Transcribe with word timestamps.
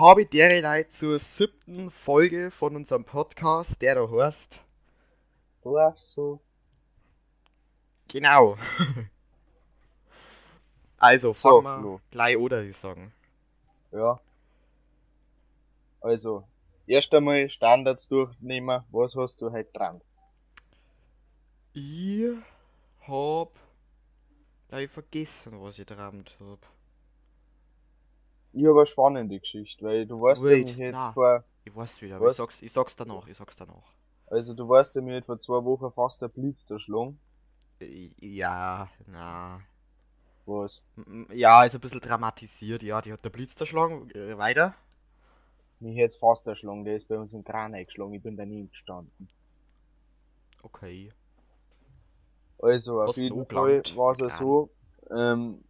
habe 0.00 0.22
ich 0.22 0.30
derlei 0.30 0.82
zur 0.84 1.18
siebten 1.20 1.92
Folge 1.92 2.50
von 2.50 2.74
unserem 2.74 3.04
Podcast, 3.04 3.80
der 3.82 3.94
da 3.94 4.10
heißt. 4.10 4.64
Du 5.62 5.78
auch 5.78 5.96
so. 5.96 6.40
Genau. 8.08 8.56
also, 10.98 11.34
So, 11.34 11.34
fangen 11.34 11.64
wir 11.64 11.78
Flo. 11.80 12.00
gleich 12.10 12.36
oder 12.36 12.62
ich 12.62 12.76
sagen. 12.76 13.12
Ja. 13.92 14.20
Also, 16.02 16.44
erst 16.86 17.14
einmal 17.14 17.48
Standards 17.48 18.08
durchnehmen. 18.08 18.84
Was 18.90 19.16
hast 19.16 19.40
du 19.40 19.50
heute 19.50 19.70
dran? 19.72 20.00
Ich 21.72 22.34
hab 23.06 23.52
gleich 24.68 24.90
vergessen, 24.90 25.60
was 25.60 25.78
ich 25.78 25.86
geträumt 25.86 26.36
hab. 26.40 26.58
Ich 28.52 28.64
habe 28.64 28.78
eine 28.78 28.86
spannende 28.86 29.40
Geschichte, 29.40 29.84
weil 29.84 30.06
du 30.06 30.20
weißt 30.20 30.50
ja, 30.50 30.56
Wait, 30.56 30.58
mich 30.58 30.78
hätte 30.78 31.00
na. 31.00 31.12
vor, 31.12 31.42
Ich 31.64 31.74
weiß 31.76 32.00
wieder, 32.02 32.16
aber 32.16 32.28
ich 32.28 32.34
sag's, 32.34 32.62
ich 32.62 32.72
sag's 32.72 32.96
danach, 32.96 33.26
ich 33.28 33.36
sag's 33.36 33.56
danach. 33.56 33.92
also 34.28 34.54
du 34.54 34.66
weißt 34.66 34.94
ja, 34.96 35.02
mir 35.02 35.22
vor 35.22 35.36
zwei 35.36 35.62
Wochen 35.62 35.92
fast 35.92 36.22
der 36.22 36.28
Blitz 36.28 36.64
erschlagen. 36.70 37.20
I- 37.82 38.14
Ja, 38.20 38.88
na. 39.06 39.60
Was? 40.46 40.82
Ja, 41.32 41.64
ist 41.64 41.74
ein 41.74 41.80
bisschen 41.80 42.00
dramatisiert, 42.00 42.82
ja, 42.82 43.00
die 43.00 43.12
hat 43.12 43.24
der 43.24 43.30
Blitz 43.30 43.58
erschlagen. 43.60 44.10
Äh, 44.10 44.36
weiter? 44.38 44.74
Mich 45.78 45.98
hätte 45.98 46.16
fast 46.16 46.46
erschlagen, 46.46 46.84
der 46.86 46.96
ist 46.96 47.08
bei 47.08 47.18
uns 47.18 47.34
im 47.34 47.44
Kran 47.44 47.74
eingeschlagen, 47.74 48.14
ich 48.14 48.22
bin 48.22 48.36
daneben 48.36 48.70
gestanden. 48.70 49.28
Okay. 50.64 51.10
Also, 52.58 53.00
auf 53.02 53.16
jeden 53.16 53.46
Fall 53.46 53.82
war 53.88 54.12
es 54.12 54.20
ja 54.20 54.30
so, 54.30 54.70
ähm, 55.10 55.64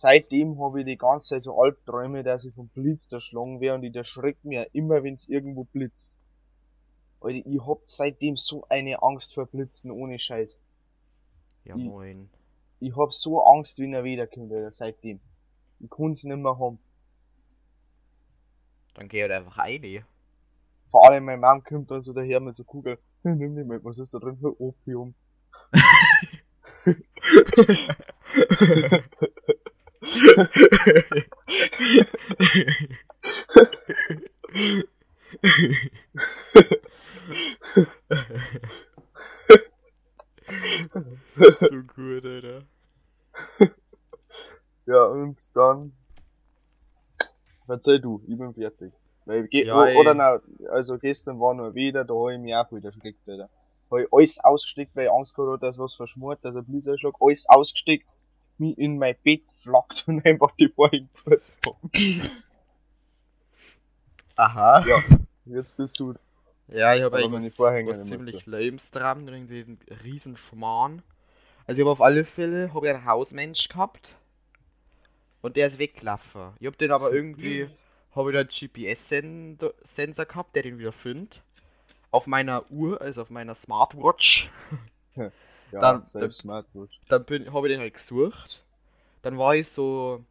seitdem 0.00 0.58
habe 0.58 0.80
ich 0.80 0.86
die 0.86 0.96
ganze 0.96 1.30
Zeit 1.30 1.42
so 1.42 1.60
Albträume, 1.60 2.22
dass 2.22 2.46
ich 2.46 2.54
vom 2.54 2.68
Blitz 2.68 3.12
erschlagen 3.12 3.60
wäre 3.60 3.74
und 3.74 3.84
ich 3.84 3.94
erschreckt 3.94 4.44
mir 4.44 4.66
immer, 4.72 5.02
wenn 5.02 5.14
es 5.14 5.28
irgendwo 5.28 5.64
blitzt. 5.64 6.16
Alter, 7.20 7.46
ich 7.46 7.66
hab 7.66 7.80
seitdem 7.84 8.36
so 8.36 8.64
eine 8.70 9.02
Angst 9.02 9.34
vor 9.34 9.46
Blitzen 9.46 9.90
ohne 9.90 10.18
Scheiß. 10.18 10.56
Ja, 11.64 11.76
moin. 11.76 12.30
Ich 12.78 12.96
hab 12.96 13.12
so 13.12 13.42
Angst, 13.42 13.78
wenn 13.78 13.92
er 13.92 14.04
wiederkommt, 14.04 14.50
Alter, 14.52 14.72
seitdem. 14.72 15.20
Ich 15.80 15.90
kann's 15.90 16.24
nicht 16.24 16.38
mehr 16.38 16.58
haben. 16.58 16.78
Dann 18.94 19.08
geh 19.08 19.20
halt 19.20 19.32
einfach 19.32 19.58
rein. 19.58 20.04
Vor 20.90 21.06
allem 21.06 21.26
meine 21.26 21.42
Mom 21.42 21.62
kommt 21.62 21.90
dann 21.90 22.00
so 22.00 22.14
daher 22.14 22.40
mit 22.40 22.56
so 22.56 22.64
Kugel. 22.64 22.98
Nimm 23.22 23.54
die 23.54 23.64
mit, 23.64 23.84
was 23.84 23.98
ist 23.98 24.14
da 24.14 24.18
drin 24.18 24.38
für 24.38 24.58
Opium? 24.60 25.14
so 41.60 41.82
gut, 41.94 42.24
Alter. 42.24 42.62
Ja, 44.86 45.04
und 45.04 45.38
dann. 45.54 45.92
Verzeih 47.66 47.98
du, 47.98 48.22
ich 48.26 48.36
bin 48.36 48.52
fertig. 48.54 48.92
Weil, 49.26 49.46
ge 49.46 49.64
Ja, 49.66 49.84
ey. 49.86 49.96
oder 49.96 50.14
na, 50.14 50.40
also 50.70 50.98
gestern 50.98 51.38
war 51.38 51.54
noch 51.54 51.74
wieder, 51.74 52.04
da 52.04 52.14
hab 52.14 52.30
ich 52.30 52.40
mich 52.40 52.54
auch 52.54 52.72
wieder 52.72 52.88
erschreckt, 52.88 53.28
Alter. 53.28 53.48
Hab 53.90 53.98
ich 53.98 54.12
alles 54.12 54.42
ausgesteckt, 54.42 54.96
weil 54.96 55.06
ich 55.06 55.12
Angst 55.12 55.36
gehabt 55.36 55.52
hab, 55.52 55.60
dass 55.60 55.78
was 55.78 55.94
verschmort, 55.94 56.44
dass 56.44 56.56
ein 56.56 56.64
Blitzerschlag, 56.64 57.14
alles 57.20 57.46
ausgesteckt, 57.48 58.08
mich 58.58 58.76
in 58.78 58.98
mein 58.98 59.14
Bett 59.22 59.42
geflackt 59.64 60.04
und 60.08 60.24
einfach 60.24 60.50
die 60.52 60.68
Vorhänge 60.68 61.08
zugezogen. 61.12 61.90
Aha. 64.36 64.84
Ja, 64.86 64.98
jetzt 65.46 65.76
bist 65.76 66.00
du. 66.00 66.14
Ja, 66.68 66.94
ich 66.94 67.02
habe 67.02 67.16
eigentlich 67.16 67.58
was, 67.58 68.08
ziemlich 68.08 68.46
lames 68.46 68.90
dran, 68.90 69.26
irgendwie 69.26 69.62
einen 69.62 69.78
riesen 70.04 70.36
Schmarrn. 70.36 71.02
Also 71.66 71.80
ich 71.80 71.84
habe 71.84 71.90
auf 71.92 72.00
alle 72.00 72.24
Fälle 72.24 72.72
hab 72.72 72.84
ich 72.84 72.90
einen 72.90 73.04
Hausmensch 73.04 73.68
gehabt 73.68 74.16
und 75.42 75.56
der 75.56 75.66
ist 75.66 75.78
weggelaufen. 75.78 76.52
Ich 76.60 76.66
habe 76.66 76.76
den 76.76 76.92
aber 76.92 77.12
irgendwie, 77.12 77.68
habe 78.14 78.30
ich 78.30 78.34
da 78.34 78.40
einen 78.40 78.48
GPS-Sensor 78.48 80.24
gehabt, 80.26 80.54
der 80.56 80.62
den 80.62 80.78
wieder 80.78 80.92
findet. 80.92 81.42
Auf 82.12 82.26
meiner 82.26 82.68
Uhr, 82.70 83.00
also 83.00 83.22
auf 83.22 83.30
meiner 83.30 83.54
Smartwatch. 83.54 84.50
Ja, 85.16 85.30
Dann- 85.80 86.02
selbst 86.04 86.38
Smartwatch. 86.38 86.98
Dann 87.08 87.24
habe 87.52 87.68
ich 87.68 87.74
den 87.74 87.80
halt 87.80 87.94
gesucht. 87.94 88.62
Dann 89.22 89.38
war 89.38 89.54
ich 89.54 89.68
so. 89.68 90.24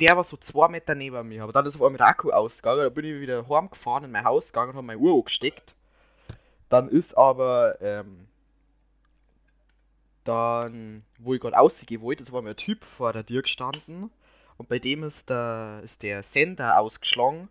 Der 0.00 0.16
war 0.16 0.24
so 0.24 0.36
zwei 0.38 0.68
Meter 0.68 0.94
neben 0.94 1.28
mir, 1.28 1.42
aber 1.42 1.52
dann 1.52 1.66
ist 1.66 1.76
auf 1.76 1.82
einmal 1.82 1.98
der 1.98 2.06
Akku 2.06 2.30
ausgegangen. 2.30 2.84
Dann 2.84 2.94
bin 2.94 3.04
ich 3.04 3.20
wieder 3.20 3.46
heimgefahren 3.48 4.04
in 4.04 4.10
mein 4.10 4.24
Haus 4.24 4.46
gegangen 4.46 4.70
und 4.70 4.76
habe 4.76 4.86
meine 4.86 4.98
Uhr 4.98 5.14
angesteckt. 5.14 5.74
Dann 6.68 6.88
ist 6.88 7.14
aber. 7.14 7.80
Ähm, 7.80 8.26
dann, 10.24 11.02
wo 11.18 11.34
ich 11.34 11.40
gerade 11.40 11.58
ausgehen 11.58 12.02
wollte, 12.02 12.22
ist 12.22 12.32
war 12.32 12.42
mir 12.42 12.50
ein 12.50 12.56
Typ 12.56 12.84
vor 12.84 13.12
der 13.12 13.24
Tür 13.24 13.42
gestanden. 13.42 14.10
Und 14.58 14.68
bei 14.68 14.78
dem 14.78 15.02
ist 15.02 15.30
der, 15.30 15.80
ist 15.84 16.02
der 16.02 16.22
Sender 16.22 16.78
ausgeschlagen. 16.78 17.48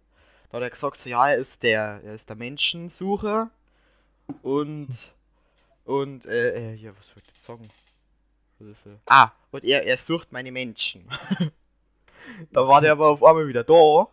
Da 0.49 0.57
hat 0.57 0.63
er 0.63 0.69
gesagt, 0.69 0.97
so, 0.97 1.09
ja, 1.09 1.29
er 1.29 1.37
ist 1.37 1.63
der, 1.63 2.01
er 2.03 2.15
ist 2.15 2.29
der 2.29 2.35
Menschensucher. 2.35 3.49
Und. 4.43 5.13
Und, 5.85 6.25
äh, 6.27 6.73
äh, 6.73 6.75
ja, 6.75 6.91
was 6.95 7.15
wollte 7.15 7.29
ich 7.31 7.37
jetzt 7.37 7.49
Hilfe. 8.59 8.99
Ah, 9.07 9.31
und 9.51 9.63
er, 9.63 9.85
er 9.85 9.97
sucht 9.97 10.31
meine 10.31 10.51
Menschen. 10.51 11.09
da 12.51 12.67
war 12.67 12.81
der 12.81 12.91
aber 12.91 13.07
auf 13.07 13.23
einmal 13.23 13.47
wieder 13.47 13.63
da. 13.63 14.07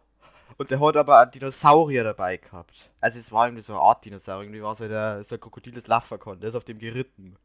Und 0.59 0.71
der 0.71 0.81
hat 0.81 0.97
aber 0.97 1.19
einen 1.19 1.33
Dinosaurier 1.33 2.05
dabei 2.05 2.39
gehabt. 2.39 2.91
Also 3.01 3.19
es 3.19 3.31
war 3.33 3.47
irgendwie 3.47 3.63
so 3.63 3.75
eine 3.75 3.83
Art 3.83 4.05
Dinosaurier. 4.05 4.45
Irgendwie 4.45 4.63
war 4.63 4.75
so, 4.75 4.89
der, 4.89 5.23
so 5.25 5.35
ein 5.35 5.41
Krokodil, 5.41 5.75
das 5.75 5.87
laufen 5.87 6.19
konnte. 6.19 6.41
Der 6.41 6.51
ist 6.51 6.55
auf 6.55 6.65
dem 6.65 6.79
geritten. 6.79 7.37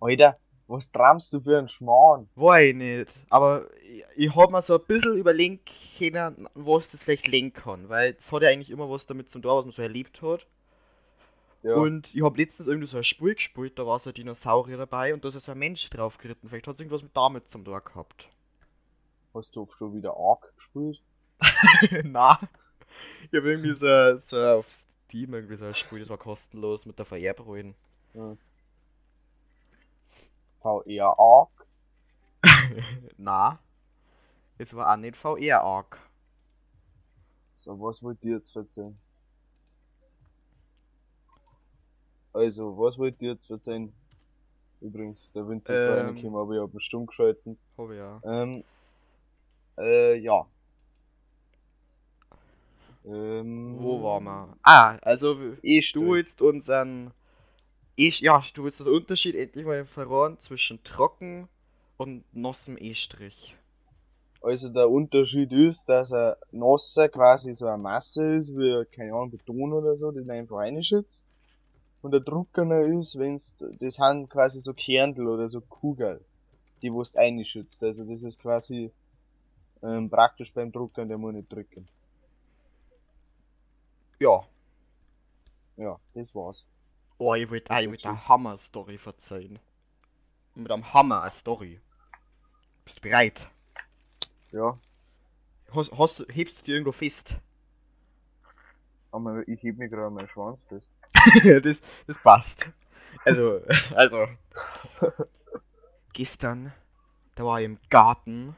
Alter, 0.00 0.38
was 0.66 0.90
träumst 0.90 1.32
du 1.32 1.40
für 1.40 1.58
einen 1.58 1.68
Schmarrn? 1.68 2.28
War 2.34 2.60
ich 2.60 2.74
nicht. 2.74 3.12
Aber 3.28 3.66
ich, 3.82 4.04
ich 4.16 4.34
hab 4.34 4.50
mir 4.50 4.62
so 4.62 4.78
ein 4.78 4.86
bisschen 4.86 5.16
überlegen 5.16 5.60
können, 5.98 6.48
was 6.54 6.90
das 6.90 7.02
vielleicht 7.02 7.28
lenken 7.28 7.62
kann. 7.62 7.88
Weil 7.88 8.16
es 8.18 8.32
hat 8.32 8.42
ja 8.42 8.48
eigentlich 8.48 8.70
immer 8.70 8.88
was 8.88 9.06
damit 9.06 9.28
zu 9.30 9.38
tun, 9.38 9.52
was 9.52 9.64
man 9.66 9.74
so 9.74 9.82
erlebt 9.82 10.22
hat. 10.22 10.46
Ja, 11.66 11.74
Und 11.74 12.14
ich 12.14 12.22
habe 12.22 12.36
letztens 12.38 12.68
irgendwie 12.68 12.86
so 12.86 12.96
ein 12.96 13.04
Spiel 13.04 13.34
gespielt, 13.34 13.78
da 13.78 13.86
war 13.86 13.98
so 13.98 14.10
ein 14.10 14.14
Dinosaurier 14.14 14.76
dabei 14.76 15.12
und 15.12 15.24
da 15.24 15.28
ist 15.28 15.40
so 15.40 15.52
ein 15.52 15.58
Mensch 15.58 15.88
drauf 15.90 16.16
geritten. 16.18 16.48
Vielleicht 16.48 16.66
hat 16.68 16.74
es 16.74 16.80
irgendwas 16.80 17.02
mit 17.02 17.16
damit 17.16 17.48
zum 17.48 17.64
Tor 17.64 17.80
gehabt. 17.80 18.28
hast 19.34 19.54
du 19.54 19.68
schon 19.76 19.94
wieder 19.94 20.16
Ark 20.16 20.52
gespielt? 20.56 21.02
Na. 22.04 22.38
Ich 23.30 23.36
habe 23.36 23.50
irgendwie 23.50 23.74
so, 23.74 24.16
so 24.18 24.42
auf 24.58 24.70
Steam 24.70 25.34
irgendwie 25.34 25.56
so 25.56 25.66
ein 25.66 25.74
Spiel, 25.74 26.00
das 26.00 26.08
war 26.08 26.18
kostenlos 26.18 26.86
mit 26.86 26.98
der 26.98 27.06
Vererbrühen. 27.06 27.74
VR 30.60 31.18
Ark? 31.18 31.66
Na. 33.18 33.58
Es 34.58 34.74
war 34.74 34.92
auch 34.92 34.96
nicht 34.96 35.16
VR 35.16 35.62
Arc. 35.62 35.98
So, 37.54 37.78
was 37.80 38.02
wollt 38.02 38.24
ihr 38.24 38.36
jetzt 38.36 38.54
erzählen? 38.56 38.98
Also, 42.36 42.76
was 42.76 42.98
wollt 42.98 43.22
ihr 43.22 43.32
jetzt 43.32 43.50
erzählen? 43.50 43.92
Übrigens, 44.80 45.32
der 45.32 45.48
Winzer 45.48 45.74
ist 45.74 45.80
Ähm. 45.80 46.06
reingekommen, 46.06 46.40
aber 46.40 46.54
ich 46.54 46.60
hab 46.60 46.74
ihn 46.74 46.80
stumm 46.80 47.06
geschalten. 47.06 47.58
Hab 47.78 47.90
ich 47.90 47.96
ja. 47.96 48.20
Ähm, 48.24 48.62
äh, 49.78 50.16
ja. 50.18 50.46
Ähm, 53.06 53.76
Wo 53.78 54.02
waren 54.02 54.24
wir? 54.24 54.56
Ah, 54.62 54.98
also 55.02 55.36
Ich 55.62 55.92
du 55.92 56.12
willst 56.12 56.42
unseren. 56.42 57.12
Ich, 57.94 58.20
ja, 58.20 58.42
du 58.52 58.64
willst 58.64 58.80
den 58.80 58.88
Unterschied 58.88 59.34
endlich 59.34 59.64
mal 59.64 59.86
verraten 59.86 60.38
zwischen 60.38 60.82
trocken 60.84 61.48
und 61.96 62.24
nassem 62.34 62.76
E-Strich. 62.78 63.56
Also 64.42 64.68
der 64.68 64.90
Unterschied 64.90 65.52
ist, 65.52 65.88
dass 65.88 66.12
ein 66.12 66.34
nasser 66.50 67.08
quasi 67.08 67.54
so 67.54 67.66
eine 67.66 67.78
Masse 67.78 68.36
ist, 68.36 68.54
wie, 68.54 68.84
keine 68.94 69.12
Ahnung, 69.14 69.30
Beton 69.30 69.72
oder 69.72 69.96
so, 69.96 70.12
den 70.12 70.30
einfach 70.30 70.58
reinschützt. 70.58 71.25
Und 72.02 72.12
der 72.12 72.24
trockener 72.24 72.82
ist, 72.86 73.18
wenn's, 73.18 73.56
das 73.58 73.94
sind 73.94 74.30
quasi 74.30 74.60
so 74.60 74.72
Kerntel 74.74 75.26
oder 75.28 75.48
so 75.48 75.60
Kugel, 75.60 76.24
die 76.82 76.92
wo 76.92 77.02
du 77.02 77.10
reinschützt. 77.18 77.82
Also 77.84 78.04
das 78.04 78.22
ist 78.22 78.40
quasi, 78.40 78.92
ähm, 79.82 80.10
praktisch 80.10 80.52
beim 80.52 80.72
Druckern, 80.72 81.08
der 81.08 81.18
muss 81.18 81.34
nicht 81.34 81.52
drücken. 81.52 81.88
Ja. 84.18 84.46
Ja, 85.76 85.98
das 86.14 86.34
war's. 86.34 86.66
Oh, 87.18 87.34
ich 87.34 87.48
wollte 87.50 87.72
ich 87.80 87.88
wollt 87.88 88.06
eine 88.06 88.28
Hammer-Story 88.28 88.98
verzeihen. 88.98 89.58
Mit 90.54 90.70
einem 90.70 90.92
Hammer 90.92 91.22
eine 91.22 91.32
Story. 91.32 91.80
Bist 92.84 92.98
du 92.98 93.02
bereit? 93.02 93.48
Ja, 94.52 94.78
Hast, 95.72 95.92
hast, 95.92 96.26
hebst 96.28 96.58
du 96.58 96.62
dir 96.64 96.72
irgendwo 96.74 96.92
fest? 96.92 97.38
aber 99.10 99.46
ich 99.48 99.62
heb 99.62 99.78
mir 99.78 99.88
gerade 99.88 100.10
meinen 100.14 100.28
Schwanz 100.28 100.62
fest. 100.68 100.90
das, 101.62 101.78
das 102.06 102.16
passt. 102.22 102.72
Also, 103.24 103.60
also. 103.94 104.26
Gestern, 106.12 106.72
da 107.34 107.44
war 107.44 107.60
ich 107.60 107.66
im 107.66 107.78
Garten 107.90 108.56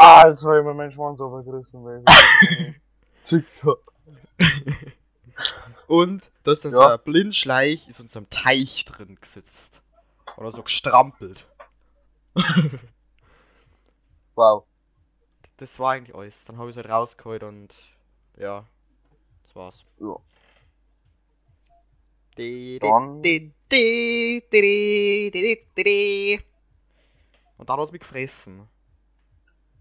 Ah, 0.00 0.20
habe 0.22 0.32
ich 0.32 0.42
mir 0.44 0.74
meinen 0.74 0.92
Schwanz 0.92 1.20
aufgerissen, 1.20 1.84
weil 1.84 2.04
ich. 2.06 3.44
Und 5.88 6.30
da 6.44 6.52
ist 6.52 6.64
dann 6.64 6.70
Ja. 6.72 6.76
so 6.76 6.86
ein 6.86 7.00
Blindschleich, 7.02 7.88
ist 7.88 7.98
in 7.98 8.08
so 8.08 8.20
einem 8.20 8.30
Teich 8.30 8.84
drin 8.84 9.16
gesetzt. 9.20 9.80
Oder 10.36 10.52
so 10.52 10.62
gestrampelt. 10.62 11.46
Wow. 14.36 14.64
Das 15.56 15.80
war 15.80 15.90
eigentlich 15.94 16.14
alles. 16.14 16.44
Dann 16.44 16.58
habe 16.58 16.70
ich 16.70 16.76
es 16.76 16.80
halt 16.80 16.88
rausgeholt 16.88 17.42
und 17.42 17.74
ja, 18.36 18.64
das 19.42 19.56
war's. 19.56 19.84
Ja. 19.98 20.14
Und 27.56 27.68
dann 27.68 27.80
hat 27.80 27.86
es 27.86 27.92
mich 27.92 28.00
gefressen. 28.00 28.68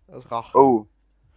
Das 0.07 0.31
Rache. 0.31 0.57
Oh, 0.57 0.87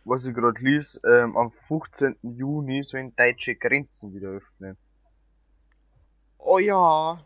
was 0.05 0.25
ich 0.25 0.35
gerade 0.35 0.59
lies, 0.61 0.99
ähm, 1.05 1.37
am 1.37 1.51
15. 1.69 2.17
Juni 2.23 2.83
sollen 2.85 3.15
deutsche 3.17 3.55
Grenzen 3.55 4.15
wieder 4.15 4.29
öffnen. 4.29 4.79
Oh 6.39 6.59
ja. 6.59 7.23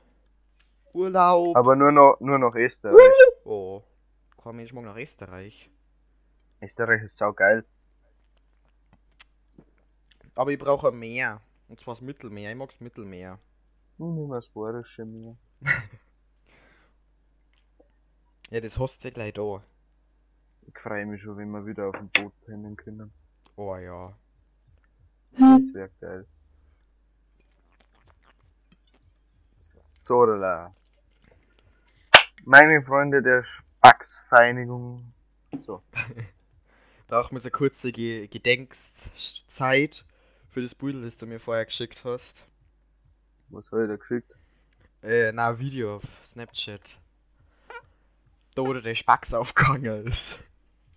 Urlaub. 0.93 1.56
Aber 1.56 1.76
nur 1.76 1.93
noch, 1.93 2.19
nur 2.19 2.38
noch 2.38 2.55
Österreich. 2.56 2.99
Oh. 3.44 3.82
Kein 4.43 4.56
Mensch 4.56 4.73
mag 4.73 4.85
nach 4.85 4.96
Österreich. 4.96 5.70
Österreich 6.61 7.05
ist 7.05 7.17
saugeil. 7.17 7.64
Aber 10.35 10.50
ich 10.50 10.58
brauche 10.58 10.91
Meer. 10.91 11.41
Und 11.69 11.79
zwar 11.79 11.94
das 11.94 12.00
Mittelmeer. 12.00 12.50
Ich 12.50 12.56
mag 12.56 12.70
das 12.70 12.81
Mittelmeer. 12.81 13.38
Das 13.96 14.49
Bayerische 14.49 15.05
mir. 15.05 15.37
Ja, 18.50 18.61
das 18.61 18.79
hast 18.79 19.05
du 19.05 19.11
gleich 19.11 19.35
da. 19.35 19.62
Ich 20.67 20.79
freue 20.79 21.06
mich 21.06 21.23
schon, 21.23 21.37
wenn 21.37 21.50
wir 21.50 21.64
wieder 21.64 21.88
auf 21.88 21.96
dem 21.96 22.08
Boot 22.08 22.32
pennen 22.44 22.76
können. 22.76 23.12
Oh 23.56 23.76
ja. 23.76 24.17
Das 25.32 25.75
wäre 25.75 25.91
geil. 26.00 26.26
So, 29.93 30.25
la. 30.25 30.75
Meine 32.44 32.82
Freunde 32.82 33.23
der 33.23 33.44
Spacksvereinigung. 33.44 35.14
So. 35.52 35.82
Brauchen 37.06 37.37
wir 37.37 37.41
so 37.41 37.46
eine 37.46 37.52
kurze 37.52 37.93
Ge 37.93 38.26
Gedenkzeit 38.26 40.05
für 40.50 40.62
das 40.62 40.75
Bild, 40.75 41.05
das 41.05 41.17
du 41.17 41.26
mir 41.26 41.41
vorher 41.41 41.64
geschickt 41.64 42.05
hast. 42.05 42.44
Was 43.50 43.70
habe 43.70 43.85
ich 43.85 43.88
da 43.88 43.96
geschickt? 43.96 44.37
Äh, 45.02 45.32
na, 45.32 45.58
Video 45.58 45.96
auf 45.96 46.05
Snapchat. 46.25 46.99
Da, 48.55 48.62
wo 48.62 48.73
der 48.73 48.94
Spacks 48.94 49.35
aufgegangen 49.35 50.06
ist. 50.06 50.49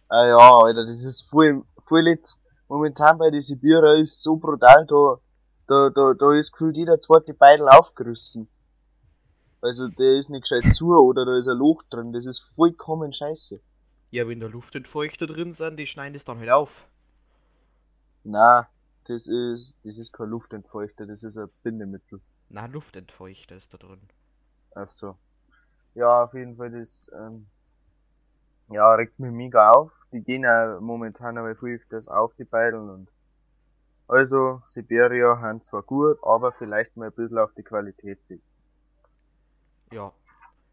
Ah 0.10 0.26
ja, 0.26 0.38
Alter, 0.38 0.86
das 0.86 1.04
ist 1.04 1.30
voll, 1.30 1.64
voll 1.86 2.08
jetzt. 2.08 2.40
Momentan 2.70 3.18
bei 3.18 3.30
den 3.30 3.42
Sibirer 3.42 3.96
ist 3.96 4.22
so 4.24 4.38
brutal, 4.38 4.86
da, 4.86 5.20
da, 5.68 5.90
da, 5.90 6.14
da 6.14 6.34
ist 6.34 6.52
gefühlt 6.52 6.78
jeder 6.78 7.00
zweite 7.00 7.34
Beidel 7.34 7.68
aufgerissen. 7.68 8.48
Also 9.62 9.88
der 9.88 10.18
ist 10.18 10.30
nicht 10.30 10.44
gescheit 10.44 10.72
zu 10.74 10.96
oder 10.96 11.26
da 11.26 11.38
ist 11.38 11.48
ein 11.48 11.58
Loch 11.58 11.84
drin, 11.90 12.14
das 12.14 12.26
ist 12.26 12.40
vollkommen 12.56 13.12
scheiße. 13.12 13.60
Ja, 14.12 14.28
wenn 14.28 14.40
da 14.40 14.48
Luftentfeuchter 14.48 15.28
drin 15.28 15.54
sind, 15.54 15.78
die 15.78 15.88
schneiden 15.88 16.14
das 16.14 16.24
dann 16.24 16.40
halt 16.40 16.52
auf. 16.52 16.88
Na, 18.24 18.70
das 19.06 19.28
ist, 19.28 19.80
das 19.84 19.98
ist 19.98 20.14
kein 20.14 20.30
Luftentfeuchter, 20.30 21.06
das 21.06 21.24
ist 21.24 21.38
ein 21.38 21.50
Bindemittel. 21.64 22.22
Na, 22.50 22.66
Luftentfeuchter 22.66 23.56
ist 23.56 23.74
da 23.74 23.78
drin. 23.78 24.10
Ach 24.76 24.88
so. 24.88 25.18
Ja, 25.96 26.24
auf 26.24 26.34
jeden 26.34 26.58
Fall, 26.58 26.72
das, 26.72 27.10
ähm, 27.14 27.48
ja, 28.70 28.94
regt 28.96 29.20
mich 29.20 29.32
mega 29.32 29.72
auf. 29.72 29.92
Die 30.12 30.22
gehen 30.24 30.44
ja 30.44 30.80
momentan 30.80 31.38
aber 31.38 31.56
viel 31.56 31.76
öfters 31.76 32.08
auf, 32.08 32.34
die 32.36 32.46
Beideln 32.46 32.90
und, 32.90 33.10
also, 34.08 34.62
Siberia 34.68 35.40
haben 35.40 35.62
zwar 35.62 35.84
gut, 35.84 36.18
aber 36.24 36.52
vielleicht 36.54 36.98
mal 36.98 37.08
ein 37.08 37.14
bisschen 37.14 37.38
auf 37.40 37.54
die 37.56 37.64
Qualität 37.64 38.24
setzen. 38.24 38.62
Ja. 39.92 40.14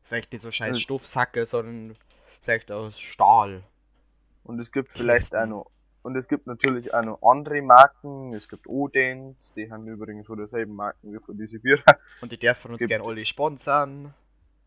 Vielleicht 0.05 0.33
nicht 0.33 0.43
so 0.43 0.51
scheiß 0.51 0.77
Hm. 0.77 0.81
Stoffsacke, 0.81 1.47
sondern 1.47 1.97
vielleicht 2.43 2.71
aus 2.71 2.99
Stahl. 3.01 3.65
Und 4.45 4.59
es 4.61 4.71
gibt 4.71 4.93
vielleicht 4.93 5.33
Kisten. 5.33 5.37
auch 5.37 5.47
noch, 5.47 5.71
und 6.05 6.15
es 6.17 6.29
gibt 6.29 6.47
natürlich 6.47 6.93
auch 6.95 7.03
noch 7.03 7.19
andere 7.23 7.63
Marken, 7.63 8.35
es 8.35 8.47
gibt 8.49 8.67
Odens, 8.69 9.53
die 9.57 9.71
haben 9.73 9.89
übrigens 9.89 10.27
von 10.27 10.37
derselben 10.37 10.75
Marken 10.75 11.13
wie 11.13 11.19
von 11.19 11.37
die 11.37 11.47
Sibiria. 11.47 11.83
Und 12.21 12.31
die 12.31 12.39
dürfen 12.39 12.71
uns 12.73 12.79
gibt- 12.79 12.91
gern 12.91 13.03
alle 13.03 13.25
sponsern. 13.25 14.15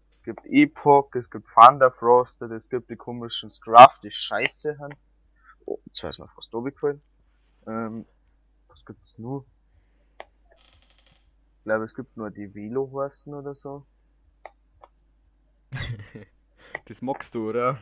Es 0.10 0.22
gibt 0.24 0.40
Epoch, 0.46 1.14
es 1.14 1.30
gibt 1.30 1.48
Thunder 1.54 1.92
Frosted, 1.92 2.52
es 2.52 2.70
gibt 2.70 2.90
die 2.90 2.96
komischen 2.96 3.52
Scruff, 3.52 4.00
die 4.02 4.10
scheiße 4.12 4.78
haben. 4.80 4.94
Oh, 5.68 5.80
jetzt 5.86 6.04
weiß 6.04 6.18
mir 6.18 6.28
fast 6.30 6.52
gefallen. 6.52 7.02
Ähm, 7.68 8.06
was 8.68 8.84
gibt's 8.84 9.20
nur? 9.20 9.46
Ich 11.60 11.64
glaube, 11.66 11.84
es 11.84 11.94
gibt 11.94 12.18
nur 12.18 12.32
die 12.32 12.54
Velo-Horsen 12.56 13.34
oder 13.34 13.54
so. 13.54 13.84
Das 16.86 17.02
magst 17.02 17.36
du, 17.36 17.50
oder? 17.50 17.80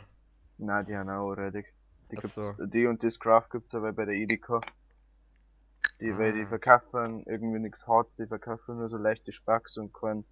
Nein, 0.57 0.85
die 0.87 0.97
haben 0.97 1.09
auch 1.09 1.29
already. 1.29 1.63
Die, 2.11 2.17
so. 2.21 2.53
die 2.65 2.85
und 2.87 3.01
die 3.03 3.09
Scruff 3.09 3.49
gibt's 3.49 3.73
aber 3.75 3.91
bei 3.93 4.05
der 4.05 4.15
Edeka. 4.15 4.61
Die, 5.99 6.17
weil 6.17 6.33
die 6.33 6.43
Ah. 6.43 6.49
verkaufen 6.49 7.23
irgendwie 7.25 7.59
nichts 7.59 7.87
Harz, 7.87 8.15
die 8.17 8.27
verkaufen 8.27 8.77
nur 8.77 8.89
so 8.89 8.97
leichte 8.97 9.31
Spacks 9.31 9.77
und 9.77 9.93
kein, 9.93 10.25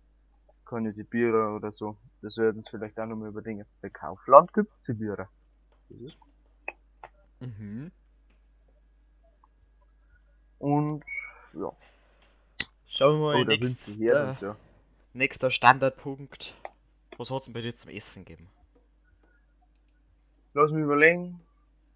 keine 0.65 0.91
Sibirer 0.93 1.55
oder 1.55 1.71
so. 1.71 1.97
Das 2.21 2.37
werden 2.37 2.61
sie 2.61 2.69
vielleicht 2.69 2.99
auch 2.99 3.05
nochmal 3.05 3.29
überlegen. 3.29 3.65
Bei 3.81 3.89
Kaufland 3.89 4.53
gibt's 4.53 4.85
Sibirer. 4.85 5.27
Das 5.89 5.99
ist 5.99 6.17
Mhm. 7.39 7.91
Und 10.59 11.03
ja, 11.53 11.71
Schauen 12.87 13.19
wir 13.19 13.33
mal, 13.33 13.43
oh, 13.43 13.47
Winzer 13.47 13.91
hier 13.91 14.15
und 14.15 14.27
nächster, 14.27 14.53
so. 14.53 14.55
nächster 15.13 15.51
Standardpunkt. 15.51 16.55
Was 17.17 17.29
hat's 17.29 17.45
denn 17.45 17.53
bei 17.53 17.61
dir 17.61 17.73
zum 17.75 17.89
Essen 17.89 18.23
gegeben? 18.23 18.49
Lass 20.53 20.71
mich 20.71 20.83
überlegen. 20.83 21.41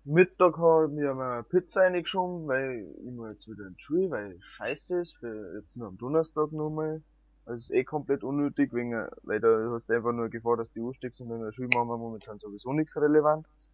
Mittag 0.07 0.57
habe 0.57 0.85
ich 0.85 0.93
mir 0.93 1.13
mal 1.13 1.43
Pizza 1.43 1.81
reingeschoben, 1.81 2.47
weil 2.47 2.95
ich 3.03 3.11
muss 3.11 3.29
jetzt 3.31 3.47
wieder 3.49 3.67
in 3.67 3.73
die 3.73 3.83
Schule, 3.83 4.09
weil 4.09 4.31
es 4.31 4.43
scheiße 4.45 5.01
ist, 5.01 5.17
für 5.17 5.57
jetzt 5.59 5.75
nur 5.75 5.89
am 5.89 5.97
Donnerstag 5.97 6.53
nochmal. 6.53 7.03
Also 7.45 7.55
ist 7.55 7.71
eh 7.71 7.83
komplett 7.83 8.23
unnötig, 8.23 8.71
wegen, 8.71 8.93
weil 9.23 9.41
da 9.41 9.69
hast 9.73 9.89
du 9.89 9.93
einfach 9.93 10.13
nur 10.13 10.29
Gefahr, 10.29 10.55
dass 10.55 10.71
du 10.71 10.87
aussteigst 10.87 11.19
und 11.19 11.31
in 11.31 11.41
der 11.41 11.51
Schule 11.51 11.67
machen 11.73 11.89
wir 11.89 11.97
momentan 11.97 12.39
sowieso 12.39 12.71
nichts 12.71 12.95
Relevantes. 12.95 13.69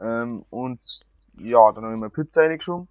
Ähm, 0.00 0.44
und 0.50 0.80
ja, 1.38 1.70
dann 1.72 1.84
habe 1.84 1.94
ich 1.94 2.00
mir 2.00 2.10
Pizza 2.10 2.42
reingeschoben. 2.42 2.88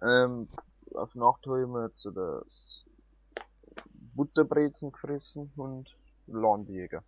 Ähm, 0.00 0.48
auf 0.94 1.14
Nacht 1.14 1.46
habe 1.46 1.62
ich 1.62 1.68
mir 1.68 1.88
jetzt 1.88 2.00
so 2.00 2.10
das 2.12 2.86
Butterbrezen 4.14 4.90
gefressen 4.90 5.52
und 5.56 5.94
Landjäger. 6.26 7.04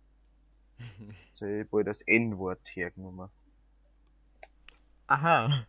Jetzt 1.25 1.41
habe 1.41 1.61
ich 1.61 1.69
bald 1.71 1.87
das 1.87 2.01
N-Wort 2.01 2.61
hergenommen. 2.75 3.29
Aha. 5.07 5.65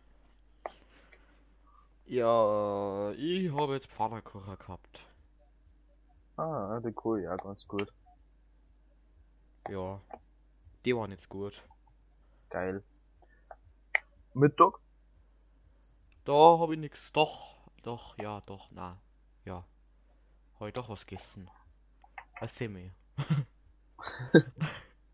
Ja, 2.07 3.11
ich 3.13 3.51
habe 3.53 3.73
jetzt 3.75 3.87
Pfannkuchen 3.87 4.57
gehabt. 4.57 4.99
Ah, 6.37 6.79
die 6.79 6.93
cool, 7.03 7.21
ja, 7.21 7.35
ganz 7.37 7.67
gut. 7.67 7.93
Ja, 9.69 10.01
die 10.85 10.95
waren 10.95 11.11
jetzt 11.11 11.29
gut. 11.29 11.61
Geil. 12.49 12.83
Mittag? 14.33 14.79
Da 16.25 16.33
habe 16.59 16.75
ich 16.75 16.79
nichts. 16.79 17.11
Doch, 17.11 17.57
doch, 17.83 18.17
ja, 18.17 18.41
doch, 18.41 18.69
na, 18.71 19.01
ja. 19.45 19.65
Habe 20.55 20.69
ich 20.69 20.73
doch 20.73 20.89
was 20.89 21.05
gegessen. 21.05 21.49
Ein 22.39 22.47
Semi. 22.47 22.91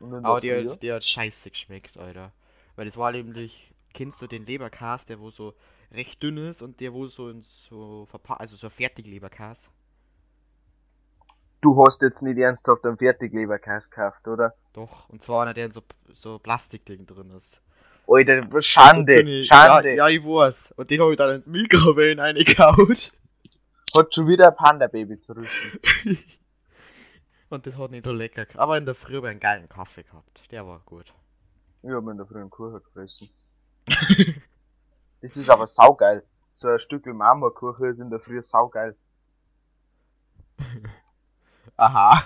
Aber 0.00 0.40
der 0.40 0.62
die 0.62 0.68
hat, 0.70 0.82
die 0.82 0.92
hat 0.92 1.04
scheiße 1.04 1.50
geschmeckt, 1.50 1.98
Alter. 1.98 2.32
Weil 2.76 2.86
das 2.86 2.96
war 2.96 3.12
nämlich, 3.12 3.72
kennst 3.92 4.22
du 4.22 4.26
den 4.26 4.46
Leberkas, 4.46 5.04
der 5.04 5.20
wo 5.20 5.30
so 5.30 5.54
recht 5.92 6.22
dünn 6.22 6.38
ist 6.38 6.62
und 6.62 6.80
der 6.80 6.92
wo 6.92 7.06
so 7.06 7.28
in 7.28 7.42
so 7.42 8.06
verpackt, 8.06 8.40
also 8.40 8.56
so 8.56 8.70
Fertigleberkas. 8.70 9.68
Du 11.60 11.84
hast 11.84 12.00
jetzt 12.02 12.22
nicht 12.22 12.38
ernsthaft 12.38 12.86
einen 12.86 12.96
Fertigleberkäse 12.96 13.90
gekauft, 13.90 14.26
oder? 14.26 14.54
Doch, 14.72 15.08
und 15.10 15.22
zwar 15.22 15.42
einer, 15.42 15.52
der 15.52 15.66
in 15.66 15.72
so, 15.72 15.82
so 16.14 16.38
Plastikding 16.38 17.06
drin 17.06 17.30
ist. 17.36 17.60
Alter, 18.06 18.62
Schande, 18.62 19.44
Schande. 19.44 19.90
Ja, 19.90 19.94
ja, 19.94 20.08
ich 20.08 20.24
weiß. 20.24 20.72
Und 20.76 20.90
den 20.90 21.00
habe 21.00 21.12
ich 21.12 21.18
dann 21.18 21.36
in 21.36 21.44
die 21.44 21.50
Mikrowellen 21.50 22.18
reingehaut. 22.18 23.12
Hat 23.94 24.14
schon 24.14 24.26
wieder 24.26 24.48
ein 24.48 24.56
Panda-Baby 24.56 25.18
zerrissen. 25.18 25.78
Und 27.50 27.66
das 27.66 27.76
hat 27.76 27.90
nicht 27.90 28.04
so 28.04 28.12
lecker 28.12 28.46
gehabt. 28.46 28.60
Aber 28.60 28.78
in 28.78 28.86
der 28.86 28.94
Früh 28.94 29.16
habe 29.16 29.26
ich 29.26 29.32
einen 29.32 29.40
geilen 29.40 29.68
Kaffee 29.68 30.04
gehabt. 30.04 30.50
Der 30.52 30.66
war 30.66 30.80
gut. 30.86 31.12
Ich 31.82 31.90
hab 31.90 32.04
mir 32.04 32.12
in 32.12 32.16
der 32.16 32.26
Früh 32.26 32.40
einen 32.40 32.48
Kuchen 32.48 32.80
gefressen. 32.82 33.28
das 35.20 35.36
ist 35.36 35.50
aber 35.50 35.66
saugeil. 35.66 36.22
So 36.52 36.68
ein 36.68 36.78
Stück 36.78 37.06
Marmorkuchen 37.06 37.90
ist 37.90 37.98
in 37.98 38.08
der 38.08 38.20
Früh 38.20 38.40
saugeil. 38.40 38.96
Aha. 41.76 42.22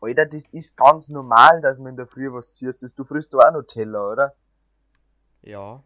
Alter, 0.00 0.26
das 0.26 0.50
ist 0.50 0.76
ganz 0.76 1.08
normal, 1.08 1.62
dass 1.62 1.78
man 1.78 1.90
in 1.90 1.96
der 1.96 2.06
Früh 2.06 2.30
was. 2.30 2.58
Das, 2.58 2.94
du 2.94 3.04
frisst 3.04 3.32
doch 3.32 3.40
auch 3.40 3.52
noch 3.52 3.62
Teller, 3.62 4.10
oder? 4.12 4.34
Ja. 5.40 5.82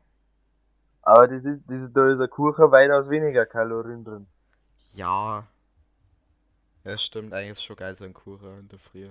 Aber 1.02 1.28
das 1.28 1.44
ist, 1.44 1.70
das, 1.70 1.92
da 1.92 2.10
ist 2.10 2.20
ein 2.20 2.28
Kuchen 2.28 2.72
weitaus 2.72 3.08
weniger 3.08 3.46
Kalorien 3.46 4.04
drin. 4.04 4.26
Ja. 4.94 5.46
Ja, 6.84 6.98
stimmt, 6.98 7.32
eigentlich 7.32 7.52
ist 7.52 7.64
schon 7.64 7.76
geil, 7.76 7.96
so 7.96 8.04
ein 8.04 8.12
Kuchen 8.12 8.58
in 8.58 8.68
der 8.68 8.78
Früh. 8.78 9.08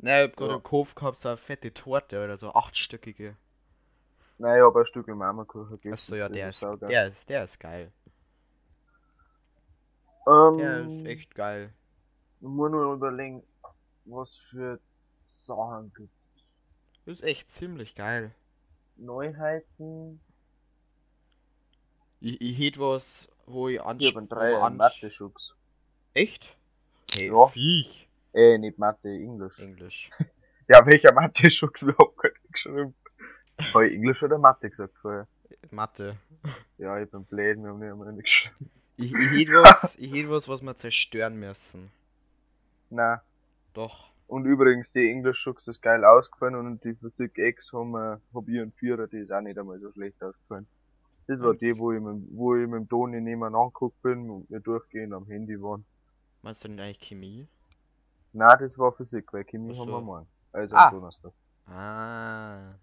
Ne, 0.00 0.24
ich 0.24 0.28
hab 0.30 0.36
gerade 0.36 0.54
im 0.56 0.62
Kopf 0.62 0.94
gehabt, 0.94 1.18
so 1.18 1.28
eine 1.28 1.38
fette 1.38 1.72
Torte 1.72 2.22
oder 2.22 2.36
so, 2.36 2.52
achtstöckige. 2.52 3.36
Nein, 4.38 4.58
ich 4.58 4.62
hab 4.64 4.76
ein 4.76 4.84
Stück 4.86 5.06
Marmorkuchen 5.08 5.70
gegessen. 5.70 5.92
Achso, 5.94 6.16
ja, 6.16 6.28
der 6.28 6.50
ist, 6.50 6.62
der 6.62 7.08
ist, 7.12 7.28
der 7.30 7.44
ist 7.44 7.60
geil. 7.60 7.92
Ähm, 10.26 10.58
Der 10.58 10.80
ist 10.84 11.04
echt 11.06 11.34
geil. 11.34 11.72
Ich 12.40 12.46
muss 12.46 12.70
nur 12.70 12.92
überlegen, 12.92 13.42
was 14.04 14.36
für 14.36 14.78
Sachen 15.26 15.92
gibt. 15.94 16.12
Ist 17.06 17.22
echt 17.22 17.48
ziemlich 17.48 17.94
geil. 17.94 18.34
Neuheiten. 18.96 20.18
Ich, 22.20 22.40
ich 22.40 22.58
hätte 22.58 22.80
was, 22.80 23.28
wo 23.46 23.68
ich 23.68 23.78
Ich 23.78 23.84
ansch... 23.86 24.06
hab 24.08 24.16
einen 24.16 24.28
wo 24.28 24.34
Dreier 24.34 24.60
man 24.60 24.72
in 24.72 24.78
ansch- 24.78 24.78
Mathe-Schubs. 24.78 25.54
Echt? 26.14 26.56
Hey, 27.18 27.28
Ja. 27.28 27.46
Viech. 27.48 28.08
Äh, 28.32 28.58
nicht 28.58 28.78
Mathe, 28.78 29.08
Englisch. 29.08 29.58
Englisch. 29.60 30.10
Ja, 30.68 30.86
welcher 30.86 31.12
Mathe-Schubs 31.12 31.82
überhaupt 31.82 32.16
gar 32.18 32.30
nicht 32.30 32.52
geschrieben? 32.52 32.94
Habe 33.74 33.88
ich 33.88 33.94
Englisch 33.94 34.22
oder 34.22 34.38
Mathe 34.38 34.70
gesagt 34.70 34.94
vorher? 35.02 35.26
Mathe. 35.70 36.16
Ja, 36.78 36.98
ich 37.00 37.10
bin 37.10 37.24
blöd, 37.24 37.58
wir 37.58 37.68
haben 37.70 37.80
nicht 37.80 37.90
einmal 37.90 38.14
geschrieben. 38.14 38.70
Ich, 38.96 39.12
ich 39.12 39.30
hätte 39.48 39.52
was, 39.60 39.96
ich 39.98 40.12
hätte 40.12 40.30
was, 40.30 40.48
was 40.48 40.62
wir 40.62 40.74
zerstören 40.76 41.38
müssen. 41.38 41.90
Nein. 42.90 43.18
Doch. 43.74 44.12
Und 44.28 44.46
übrigens, 44.46 44.90
die 44.92 45.10
Englisch-Schubs 45.10 45.66
ist 45.68 45.82
geil 45.82 46.04
ausgefallen 46.04 46.54
und 46.54 46.82
die 46.84 46.94
Physik-Ex 46.94 47.72
haben, 47.72 47.94
äh, 47.96 48.16
hab 48.32 48.48
ich 48.48 48.60
einen 48.60 48.72
Vierer, 48.72 49.08
die 49.08 49.18
ist 49.18 49.32
auch 49.32 49.40
nicht 49.42 49.58
einmal 49.58 49.78
so 49.80 49.90
schlecht 49.92 50.22
ausgefallen. 50.22 50.66
Das 51.26 51.40
war 51.40 51.54
die, 51.54 51.76
wo 51.76 51.92
ich 51.92 52.00
mit, 52.00 52.22
wo 52.30 52.54
ich 52.56 52.66
mit 52.66 52.80
dem 52.80 52.88
Toni 52.88 53.20
nebeneinander 53.20 53.58
angeguckt 53.58 54.00
bin 54.02 54.30
und 54.30 54.48
wir 54.48 54.60
durchgehend 54.60 55.12
am 55.12 55.26
Handy 55.26 55.60
waren. 55.60 55.84
Meinst 56.42 56.64
du 56.64 56.68
denn 56.68 56.80
eigentlich 56.80 57.00
Chemie? 57.00 57.48
Nein, 58.32 58.56
das 58.60 58.76
war 58.78 58.92
Physik, 58.92 59.32
weil 59.32 59.44
Chemie 59.44 59.78
haben 59.78 59.90
wir 59.90 60.00
morgen. 60.00 60.26
Also 60.52 60.76
Ah. 60.76 60.88
am 60.88 60.94
Donnerstag. 60.94 61.32
Ah. 61.66 62.74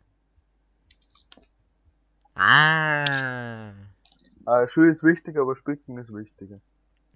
Ah. 2.35 3.73
Äh, 4.45 4.67
Schule 4.67 4.89
ist 4.89 5.03
wichtig, 5.03 5.37
aber 5.37 5.55
Spicken 5.55 5.97
ist 5.97 6.13
wichtiger. 6.13 6.57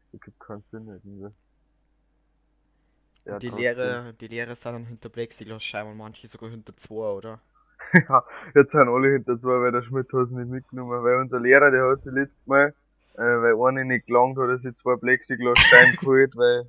das 0.00 0.12
ergibt 0.12 0.40
keinen 0.40 0.60
Sinn 0.62 0.88
irgendwie. 0.88 1.34
Ja, 3.24 3.38
die. 3.38 3.48
Lehre, 3.48 4.14
die 4.14 4.26
Lehre 4.28 4.56
sind 4.56 4.72
dann 4.72 4.86
hinter 4.86 5.08
Plexiglasscheiben 5.08 5.92
und 5.92 5.98
manche 5.98 6.26
sogar 6.28 6.50
hinter 6.50 6.76
zwei, 6.76 7.10
oder? 7.12 7.40
ja, 8.08 8.24
jetzt 8.54 8.72
sind 8.72 8.88
alle 8.88 9.12
hinter 9.12 9.36
zwei, 9.36 9.60
weil 9.60 9.72
der 9.72 9.82
Schmidt 9.82 10.12
hat 10.12 10.22
es 10.22 10.32
nicht 10.32 10.48
mitgenommen. 10.48 11.02
Weil 11.04 11.16
unser 11.20 11.40
Lehrer, 11.40 11.70
der 11.70 11.88
hat 11.90 12.00
sich 12.00 12.12
letztes 12.12 12.44
Mal, 12.46 12.74
äh, 13.16 13.22
weil 13.22 13.68
eine 13.68 13.84
nicht 13.84 14.06
gelangt 14.06 14.38
hat, 14.38 14.48
er 14.48 14.58
sich 14.58 14.74
zwei 14.74 14.96
Plexiglassteine 14.96 15.96
geholt, 16.00 16.36
weil, 16.36 16.62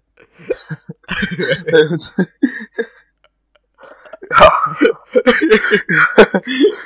ja, 4.29 4.75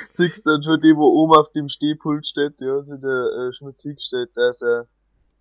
siehst 0.08 0.46
du 0.46 0.50
dann 0.50 0.62
schon 0.62 0.80
die, 0.80 0.96
wo 0.96 1.06
oben 1.22 1.34
auf 1.34 1.52
dem 1.52 1.68
Stehpult 1.68 2.26
steht, 2.26 2.60
hat 2.60 2.86
sich 2.86 3.00
der 3.00 3.48
äh, 3.48 3.52
Schmidt 3.52 3.80
hingestellt, 3.80 4.30
dass 4.34 4.62
er, 4.62 4.86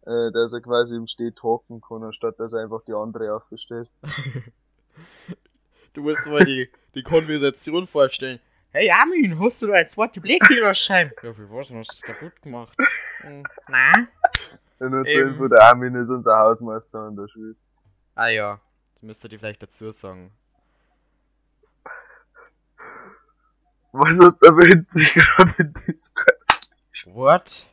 äh, 0.06 0.32
dass 0.32 0.54
er 0.54 0.62
quasi 0.62 0.96
im 0.96 1.08
Steh 1.08 1.32
talken 1.32 1.82
kann, 1.82 2.04
anstatt 2.04 2.40
dass 2.40 2.54
er 2.54 2.62
einfach 2.62 2.84
die 2.86 2.94
andere 2.94 3.36
aufgestellt. 3.36 3.90
Du 5.94 6.04
musst 6.04 6.26
mal 6.26 6.46
die, 6.46 6.70
die 6.96 7.04
Konversation 7.04 7.86
vorstellen. 7.86 8.40
Hey 8.74 8.90
Armin, 8.90 9.38
hast 9.38 9.62
du 9.62 9.68
da 9.68 9.74
eine 9.74 9.86
zweite 9.86 10.22
Plexiglasscheibe? 10.22 11.14
ja, 11.22 11.38
wie 11.38 11.50
was 11.50 11.68
denn? 11.68 11.80
Hast 11.80 11.92
du 11.92 12.08
das 12.08 12.16
kaputt 12.20 12.42
gemacht? 12.42 12.78
Hm, 13.18 13.44
nein. 13.68 14.08
Und 14.80 14.92
nur 14.92 15.06
zur 15.06 15.24
Info, 15.24 15.50
der 15.50 15.62
Armin 15.62 15.94
ist 15.96 16.10
unser 16.10 16.38
Hausmeister 16.38 17.00
an 17.00 17.18
der 17.18 17.28
Schule. 17.28 17.56
Ah 18.16 18.30
ja, 18.30 18.62
das 18.94 19.04
müsst 19.04 19.26
ihr 19.26 19.30
dir 19.30 19.40
vielleicht 19.40 19.62
dazu 19.62 19.92
sagen. 19.92 20.32
Was 23.92 24.18
hat 24.20 24.42
der 24.42 24.56
Winzig 24.56 25.14
gerade 25.16 25.54
in 25.58 25.74
Discord? 25.74 26.38
What? 27.08 27.68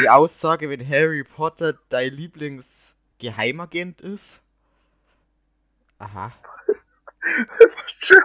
Die 0.00 0.08
Aussage, 0.08 0.70
wenn 0.70 0.88
Harry 0.88 1.24
Potter 1.24 1.74
dein 1.88 2.12
Lieblingsgeheimagent 2.12 4.00
ist? 4.02 4.40
Aha. 5.98 6.32
Was 6.68 7.02
für 7.96 8.22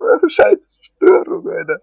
eine 0.00 0.30
scheiß 0.30 0.69
Störung, 1.00 1.48
Alter. 1.48 1.80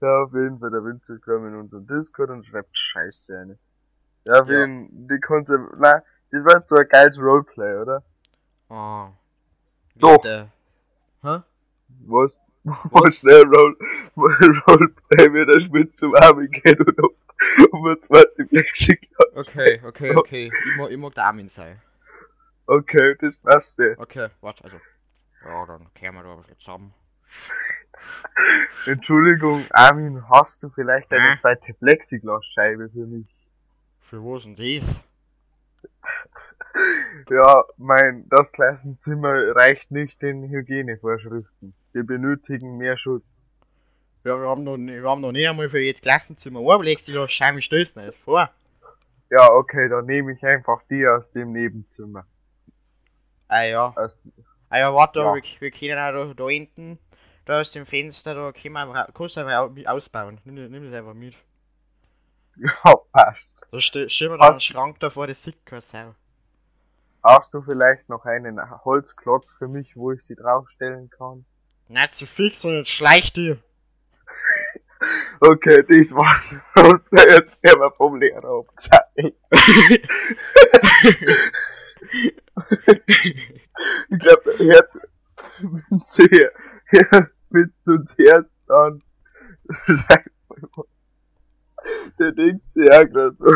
Ja, 0.00 0.22
auf 0.22 0.32
jeden 0.32 0.58
Fall, 0.58 0.70
der 0.70 0.84
Winzig 0.84 1.22
kam 1.22 1.46
in 1.46 1.56
unseren 1.56 1.86
Discord 1.86 2.30
und 2.30 2.46
schreibt 2.46 2.76
Scheiße 2.76 3.38
eine. 3.38 3.58
Ja, 4.24 4.40
auf 4.40 4.48
jeden 4.48 5.08
die 5.08 5.20
Konzept, 5.20 5.62
na, 5.78 6.02
das 6.30 6.44
war 6.44 6.62
so 6.66 6.76
ein 6.76 6.86
geiles 6.88 7.18
Roleplay, 7.18 7.76
oder? 7.76 8.02
Oh. 8.68 9.08
Doch. 9.96 10.24
Hä? 10.24 11.42
Was? 12.06 12.40
Was 12.64 13.16
schnell 13.16 13.42
Role, 13.42 13.76
Roleplay 14.16 15.32
wird 15.32 15.54
der 15.54 15.60
Schmidt 15.60 15.96
zum 15.96 16.14
Armin 16.14 16.50
gehen 16.50 16.78
und 16.78 17.02
um, 17.02 17.10
um 17.72 17.86
ein 17.86 18.00
zweites 18.00 18.48
Plexiglas. 18.48 19.34
Okay, 19.34 19.80
okay, 19.84 20.14
okay. 20.16 20.46
Ich 20.46 20.76
mag, 20.76 20.90
ich 20.90 20.96
mag 20.96 21.14
der 21.14 21.24
Armin 21.24 21.48
sein. 21.48 21.82
Okay, 22.68 23.16
das 23.20 23.36
passt 23.36 23.78
ja. 23.78 23.98
Okay, 23.98 24.28
warte, 24.40 24.62
also. 24.64 24.76
Ja, 25.44 25.66
dann 25.66 25.92
kehren 25.94 26.14
wir 26.14 26.22
da 26.22 26.32
ein 26.32 26.38
bisschen 26.38 26.58
zusammen. 26.60 26.94
Entschuldigung, 28.86 29.64
Armin, 29.70 30.22
hast 30.30 30.62
du 30.62 30.70
vielleicht 30.70 31.12
eine 31.12 31.36
zweite 31.36 31.72
Plexiglasscheibe 31.74 32.88
für 32.90 33.06
mich? 33.06 33.26
Für 34.00 34.18
was 34.22 34.42
denn 34.44 34.56
das? 34.56 35.00
Ja, 37.30 37.64
mein, 37.76 38.26
das 38.30 38.50
Klassenzimmer 38.50 39.54
reicht 39.54 39.90
nicht 39.90 40.22
den 40.22 40.48
Hygienevorschriften. 40.48 41.74
Wir 41.92 42.02
benötigen 42.02 42.78
mehr 42.78 42.96
Schutz. 42.96 43.24
Ja, 44.24 44.40
wir 44.40 44.48
haben 44.48 44.64
noch, 44.64 44.78
nie- 44.78 44.94
wir 45.02 45.08
haben 45.10 45.20
noch 45.20 45.32
nie 45.32 45.46
einmal 45.46 45.68
für 45.68 45.80
jedes 45.80 46.00
Klassenzimmer 46.00 46.60
ein 46.60 46.80
Plexiglasscheibe, 46.80 47.58
wie 47.58 47.62
stellst 47.62 47.96
du 47.96 48.00
dir 48.00 48.06
das 48.06 48.16
vor? 48.16 48.50
Ja, 49.28 49.50
okay, 49.50 49.88
dann 49.90 50.06
nehme 50.06 50.32
ich 50.32 50.42
einfach 50.44 50.80
die 50.88 51.06
aus 51.06 51.30
dem 51.32 51.52
Nebenzimmer. 51.52 52.24
Ah 53.48 53.64
ja. 53.64 53.92
Aus, 53.94 54.18
Ah 54.70 54.78
ja, 54.78 54.94
warte, 54.94 55.18
Ja. 55.20 55.34
Wir, 55.34 55.42
wir 55.60 55.70
können 55.70 55.98
auch 55.98 56.34
da, 56.34 56.44
da 56.44 56.48
hinten, 56.48 56.98
da 57.44 57.60
aus 57.60 57.72
dem 57.72 57.86
Fenster, 57.86 58.34
da 58.34 58.52
wir 58.74 58.80
einfach, 58.80 59.12
kannst 59.14 59.36
du 59.36 59.70
mit 59.74 59.86
ausbauen. 59.88 60.40
Nimm, 60.44 60.70
nimm 60.70 60.84
das 60.84 60.94
einfach 60.98 61.14
mit. 61.14 61.34
ja, 62.56 62.94
passt. 63.12 63.46
Da 63.70 63.80
ste- 63.80 64.08
stellen 64.10 64.32
wir 64.32 64.38
da 64.38 64.48
einen 64.48 64.60
Schrank 64.60 65.00
davor, 65.00 65.26
das 65.26 65.42
sieht 65.42 65.64
keine 65.64 65.80
Sau. 65.80 66.14
Hast 67.24 67.54
du 67.54 67.62
vielleicht 67.62 68.08
noch 68.08 68.24
einen 68.24 68.60
Holzklotz 68.84 69.52
für 69.56 69.68
mich, 69.68 69.96
wo 69.96 70.10
ich 70.12 70.20
sie 70.22 70.34
draufstellen 70.34 71.08
kann? 71.10 71.44
Nicht 71.88 72.14
zu 72.14 72.26
fix 72.26 72.64
und 72.64 72.74
jetzt 72.76 72.90
schleich 72.90 73.32
dir. 73.34 73.58
Okay, 75.40 75.82
das 75.88 76.14
war's. 76.14 76.54
Jetzt 77.10 77.60
werden 77.62 77.80
wir 77.80 77.90
vom 77.92 78.16
Lehrer 78.20 78.60
abgesagt. 78.60 79.10
Ich 84.10 84.18
glaube, 84.18 84.42
der 84.58 84.66
hört, 84.66 84.90
wenn 85.60 86.00
willst 87.50 87.80
du 87.86 87.92
uns 87.92 88.14
erst 88.18 88.58
dann, 88.66 89.02
schreib 89.84 90.26
mal 90.48 90.62
was. 90.76 90.86
Der 92.18 92.32
denkt 92.32 92.68
sich 92.68 92.86
ja 92.88 93.02
gerade 93.04 93.34
so. 93.34 93.46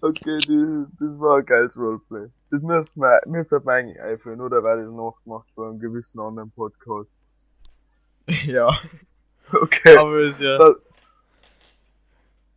Okay, 0.00 0.38
die, 0.38 0.86
das 0.98 1.20
war 1.20 1.36
ein 1.38 1.46
geiles 1.46 1.76
Roleplay. 1.76 2.28
Das 2.50 2.62
müssen 2.62 3.00
wir, 3.00 3.20
müssen 3.26 3.64
wir 3.64 3.72
eigentlich 3.72 4.00
einführen, 4.00 4.40
oder? 4.40 4.62
Weil 4.64 4.84
das 4.84 4.92
nachgemacht 4.92 5.48
vor 5.54 5.68
einem 5.68 5.78
gewissen 5.78 6.18
anderen 6.20 6.50
Podcast. 6.50 7.18
ja, 8.44 8.68
Okay. 9.52 9.96
aber 9.98 10.18
ist 10.20 10.40
ja, 10.40 10.56
Dann, 10.58 10.74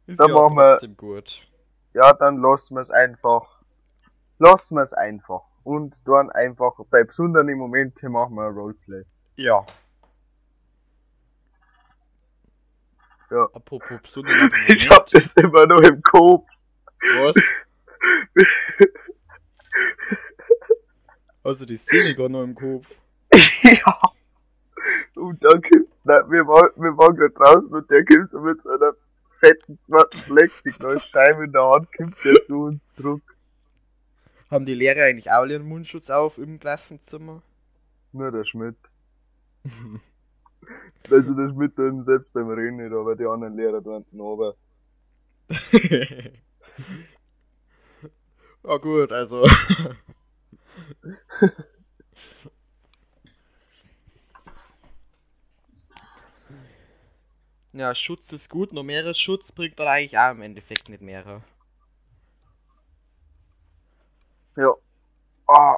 ist 0.08 0.20
dann 0.20 0.30
ja 0.30 0.34
machen 0.36 0.56
wir- 0.56 0.88
gut. 0.96 1.46
ja, 1.94 2.14
dann 2.14 2.38
lassen 2.42 2.76
wir 2.76 2.82
es 2.82 2.92
einfach. 2.92 3.62
Lassen 4.40 4.76
wir 4.76 4.84
es 4.84 4.94
einfach. 4.94 5.44
Und 5.66 6.08
dann 6.08 6.30
einfach 6.30 6.74
bei 6.92 7.04
besonderen 7.04 7.52
Momenten 7.58 8.12
machen 8.12 8.36
wir 8.36 8.46
ein 8.46 8.54
Roleplay. 8.54 9.04
Ja. 9.36 9.66
Ja. 13.32 13.50
Apropos 13.52 14.00
besonderen 14.04 14.52
Ich 14.68 14.88
hab 14.92 15.08
das 15.08 15.34
immer 15.34 15.66
noch 15.66 15.82
im 15.82 16.04
Kopf. 16.04 16.48
Was? 17.02 17.36
Also 21.44 21.66
die 21.66 21.78
Szene 21.78 22.16
gar 22.16 22.30
noch 22.30 22.44
im 22.44 22.54
Kopf. 22.56 22.88
ja. 23.64 24.02
Und 25.16 25.44
dann 25.44 25.62
kommt, 25.62 25.90
nein, 26.04 26.24
wir 26.30 26.48
waren, 26.48 26.70
wir 26.76 26.96
waren 26.96 27.16
gerade 27.16 27.34
draußen 27.34 27.70
und 27.70 27.90
der 27.90 28.06
kommt 28.06 28.30
so 28.30 28.40
mit 28.40 28.60
so 28.62 28.70
einer 28.70 28.94
fetten 29.40 29.82
zweiten 29.82 30.22
Plexiglasscheibe 30.26 31.46
in 31.46 31.52
der 31.52 31.64
Hand, 31.64 31.88
kommt 31.98 32.16
der 32.24 32.44
zu 32.44 32.62
uns 32.62 32.90
zurück. 32.90 33.35
Haben 34.50 34.66
die 34.66 34.74
Lehrer 34.74 35.04
eigentlich 35.04 35.32
auch 35.32 35.46
ihren 35.46 35.68
Mundschutz 35.68 36.10
auf 36.10 36.38
im 36.38 36.60
Klassenzimmer? 36.60 37.42
Nur 38.12 38.32
der 38.32 38.46
Schmidt. 38.46 38.78
Also 41.12 41.36
der 41.36 41.50
Schmidt 41.50 41.78
dann 41.78 42.02
selbst 42.02 42.34
beim 42.34 42.50
Reden 42.50 42.78
nicht, 42.78 42.92
aber 42.92 43.16
die 43.16 43.28
anderen 43.28 43.56
Lehrer 43.56 43.82
dort 43.82 44.08
aber. 44.14 44.56
ja 48.64 48.78
gut, 48.78 49.12
also. 49.12 49.46
ja, 57.74 57.94
Schutz 57.94 58.34
ist 58.34 58.50
gut, 58.50 58.74
nur 58.74 58.84
Meeresschutz 58.84 59.52
bringt 59.52 59.78
dann 59.80 59.88
eigentlich 59.88 60.18
auch 60.18 60.32
im 60.32 60.42
Endeffekt 60.42 60.90
nicht 60.90 61.04
mehr. 61.04 61.44
Ja. 64.58 64.74
Ah, 65.48 65.78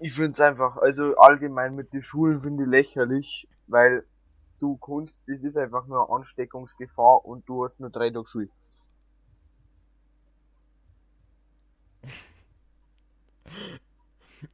ich 0.00 0.14
find's 0.14 0.40
einfach, 0.40 0.76
also 0.78 1.16
allgemein 1.16 1.74
mit 1.74 1.92
den 1.92 2.02
Schulen 2.02 2.40
finde 2.42 2.64
ich 2.64 2.70
lächerlich, 2.70 3.48
weil 3.66 4.04
du 4.60 4.76
kannst, 4.78 5.22
das 5.28 5.44
ist 5.44 5.58
einfach 5.58 5.86
nur 5.86 6.04
eine 6.08 6.16
Ansteckungsgefahr 6.16 7.24
und 7.24 7.48
du 7.48 7.64
hast 7.64 7.80
nur 7.80 7.90
drei 7.90 8.10
Tage 8.10 8.26
Schule. 8.26 8.48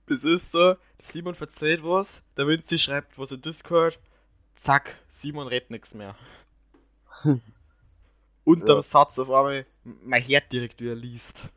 Das 0.06 0.24
ist 0.24 0.50
so, 0.50 0.76
Simon 1.02 1.34
verzählt 1.34 1.82
was, 1.84 2.22
der 2.36 2.46
Vinci 2.46 2.78
schreibt 2.78 3.18
was 3.18 3.32
in 3.32 3.42
Discord, 3.42 3.98
zack, 4.56 4.96
Simon 5.10 5.46
redet 5.48 5.70
nichts 5.70 5.94
mehr. 5.94 6.16
Unterm 8.44 8.76
Ja. 8.76 8.82
Satz 8.82 9.18
auf 9.18 9.30
einmal 9.30 9.66
mein 9.84 10.22
Herd 10.22 10.52
direkt 10.52 10.80
wieder 10.80 10.94
liest. 10.94 11.48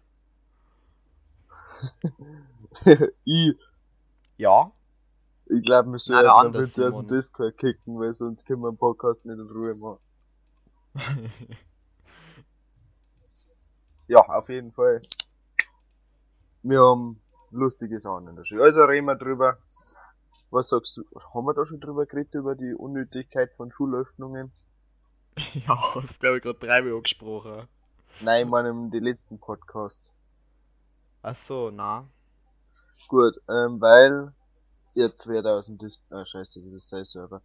ich, 3.26 3.56
Ja. 4.38 4.72
ich 5.46 5.64
glaube, 5.64 5.92
wir 5.92 6.34
andere 6.34 6.64
den 6.64 6.68
Vinci 6.68 6.84
aus 6.84 6.96
dem. 6.98 7.08
Discord 7.08 7.58
kicken, 7.58 8.00
weil 8.00 8.14
sonst 8.14 8.46
können 8.46 8.62
wir 8.62 8.72
den 8.72 8.78
Podcast 8.78 9.26
nicht 9.26 9.40
in 9.40 9.58
Ruhe 9.58 9.76
machen. 9.76 10.00
Ja, 14.10 14.20
auf 14.22 14.48
jeden 14.48 14.72
Fall. 14.72 15.02
Wir 16.64 16.80
haben 16.80 17.18
lustige 17.52 18.00
Sachen 18.00 18.30
in 18.30 18.36
der 18.38 18.44
Schule. 18.46 18.64
Also 18.64 18.84
reden 18.84 19.06
wir 19.06 19.16
drüber. 19.16 19.58
Was 20.50 20.70
sagst 20.70 20.96
du? 20.96 21.04
Haben 21.34 21.46
wir 21.46 21.54
da 21.54 21.66
schon 21.66 21.82
drüber 21.82 22.06
geredet, 22.06 22.34
über 22.36 22.56
die 22.56 22.74
Unnötigkeit 22.74 23.52
von 23.58 23.70
Schulöffnungen? 23.70 24.52
ja, 25.54 25.96
hast 25.96 26.22
glaube 26.22 26.38
ich 26.38 26.44
gerade 26.44 26.58
dreimal 26.60 26.94
angesprochen. 26.94 27.68
Nein, 28.22 28.46
ich 28.46 28.50
meine 28.50 28.70
in 28.70 28.92
den 28.92 29.04
letzten 29.04 29.40
Podcasts. 29.40 30.14
Ach 31.22 31.36
so, 31.36 31.72
na. 31.72 32.08
Gut, 33.08 33.36
ähm, 33.50 33.80
weil 33.80 34.34
jetzt 34.94 35.28
wird 35.28 35.46
er 35.46 35.54
aus 35.54 35.68
dem 35.68 35.78
Dis 35.78 36.04
ah, 36.10 36.26
scheiße, 36.26 36.62
das 36.62 36.74
ist 36.74 36.90
sein 36.90 37.06
Server. 37.06 37.42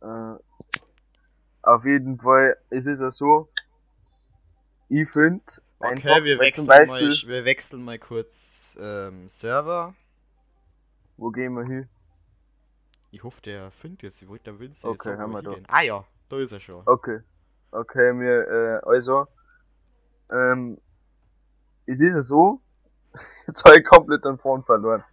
Äh, 0.00 0.36
auf 1.62 1.84
jeden 1.84 2.18
Fall, 2.18 2.56
es 2.70 2.86
ist 2.86 3.00
ja 3.00 3.10
so, 3.10 3.48
ich 4.88 5.10
finde, 5.10 5.42
Okay, 5.78 6.24
wir 6.24 6.38
wechseln, 6.38 6.66
Beispiel, 6.66 7.08
mal, 7.08 7.22
wir 7.26 7.44
wechseln 7.44 7.84
mal 7.84 7.98
kurz 7.98 8.76
ähm, 8.80 9.28
Server. 9.28 9.94
wo 11.18 11.30
gehen 11.30 11.52
wir 11.52 11.64
hin? 11.64 11.88
Ich 13.10 13.22
hoffe, 13.22 13.40
der 13.42 13.70
findet 13.72 14.02
jetzt. 14.02 14.22
Ich 14.22 14.28
wollte 14.28 14.44
der 14.44 14.58
Vinci 14.58 14.86
Okay, 14.86 15.16
haben 15.16 15.32
wir 15.32 15.42
da. 15.42 15.54
Ah 15.68 15.82
ja, 15.82 16.04
da 16.28 16.38
ist 16.38 16.52
er 16.52 16.60
schon. 16.60 16.82
Okay. 16.86 17.20
Okay, 17.70 18.12
mir, 18.12 18.48
äh, 18.48 18.88
also, 18.88 19.26
ähm, 20.30 20.78
es 21.84 22.00
ist 22.00 22.14
ja 22.14 22.20
so, 22.22 22.60
jetzt 23.46 23.64
habe 23.64 23.78
ich 23.78 23.84
komplett 23.84 24.24
den 24.24 24.38
Faden 24.38 24.64
verloren. 24.64 25.04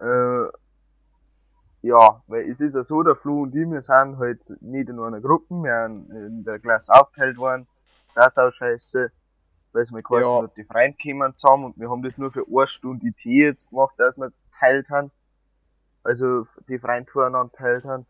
Äh, 0.00 0.48
ja, 1.82 2.22
weil 2.26 2.48
es 2.48 2.60
ist 2.60 2.74
ja 2.74 2.82
so, 2.82 3.02
der 3.02 3.16
Flo 3.16 3.42
und 3.42 3.54
ich, 3.54 3.68
wir 3.68 3.80
sind 3.80 4.18
halt 4.18 4.42
nicht 4.60 4.88
in 4.88 5.00
einer 5.00 5.20
Gruppe, 5.20 5.54
wir 5.54 5.88
sind 5.88 6.10
in 6.10 6.44
der 6.44 6.58
Klasse 6.58 6.92
aufgeteilt 6.94 7.38
worden. 7.38 7.66
Das 8.14 8.28
ist 8.34 8.38
auch 8.38 8.50
scheiße, 8.52 9.10
weil 9.72 9.82
es 9.82 9.92
mir 9.92 10.02
quasi 10.02 10.30
Ja. 10.30 10.40
nur 10.40 10.48
die 10.48 10.64
Freunde 10.64 10.96
kommen 11.02 11.36
zusammen 11.36 11.64
und 11.66 11.78
wir 11.78 11.90
haben 11.90 12.02
das 12.02 12.18
nur 12.18 12.32
für 12.32 12.44
eine 12.46 12.66
Stunde 12.68 13.06
IT 13.06 13.24
jetzt 13.24 13.70
gemacht, 13.70 13.94
dass 13.98 14.18
wir 14.18 14.26
jetzt 14.26 14.40
geteilt 14.52 14.90
haben. 14.90 15.10
Also, 16.02 16.46
die 16.68 16.78
Freunde 16.78 17.10
voneinander 17.10 17.50
geteilt 17.50 17.84
haben. 17.84 18.06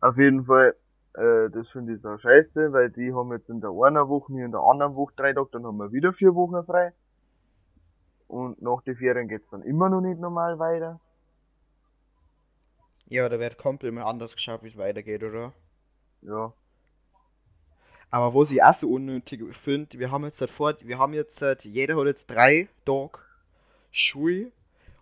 Auf 0.00 0.16
jeden 0.16 0.44
Fall, 0.46 0.76
äh, 1.14 1.50
das 1.50 1.68
finde 1.70 1.94
ich 1.94 2.02
so 2.02 2.16
scheiße, 2.16 2.72
weil 2.72 2.90
die 2.90 3.12
haben 3.14 3.32
jetzt 3.32 3.50
in 3.50 3.60
der 3.60 3.70
einen 3.70 4.08
Woche, 4.08 4.32
wir 4.34 4.44
in 4.44 4.52
der 4.52 4.60
anderen 4.60 4.94
Woche 4.94 5.14
drei 5.16 5.32
Tage, 5.32 5.48
dann 5.52 5.66
haben 5.66 5.76
wir 5.78 5.92
wieder 5.92 6.12
vier 6.12 6.34
Wochen 6.34 6.62
frei. 6.64 6.92
Und 8.30 8.62
nach 8.62 8.80
den 8.82 8.94
Ferien 8.94 9.26
geht's 9.26 9.50
dann 9.50 9.62
immer 9.62 9.88
noch 9.88 10.00
nicht 10.00 10.20
normal 10.20 10.60
weiter. 10.60 11.00
Ja, 13.06 13.28
da 13.28 13.40
wird 13.40 13.58
komplett 13.58 13.92
mal 13.92 14.04
anders 14.04 14.36
geschaut, 14.36 14.62
wie 14.62 14.68
es 14.68 14.76
weitergeht, 14.76 15.24
oder? 15.24 15.52
Ja. 16.22 16.52
Aber 18.08 18.32
was 18.32 18.52
ich 18.52 18.62
auch 18.62 18.72
so 18.72 18.88
unnötig 18.88 19.42
finde, 19.56 19.98
wir 19.98 20.12
haben 20.12 20.24
jetzt 20.24 20.38
seit 20.38 20.50
vor, 20.50 20.74
wir 20.80 20.98
haben 20.98 21.12
jetzt 21.12 21.36
seit, 21.36 21.64
jeder 21.64 21.96
hat 21.96 22.06
jetzt 22.06 22.30
drei 22.30 22.68
Tage 22.84 23.18
Schule. 23.90 24.52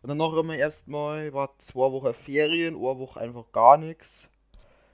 Und 0.01 0.09
danach 0.09 0.33
haben 0.33 0.49
wir 0.49 0.57
erstmal, 0.57 1.31
war 1.35 1.51
zwei 1.59 1.93
Wochen 1.93 2.15
Ferien, 2.15 2.77
eine 2.77 2.99
Woche 2.99 3.21
einfach 3.21 3.53
gar 3.53 3.77
nichts. 3.77 4.27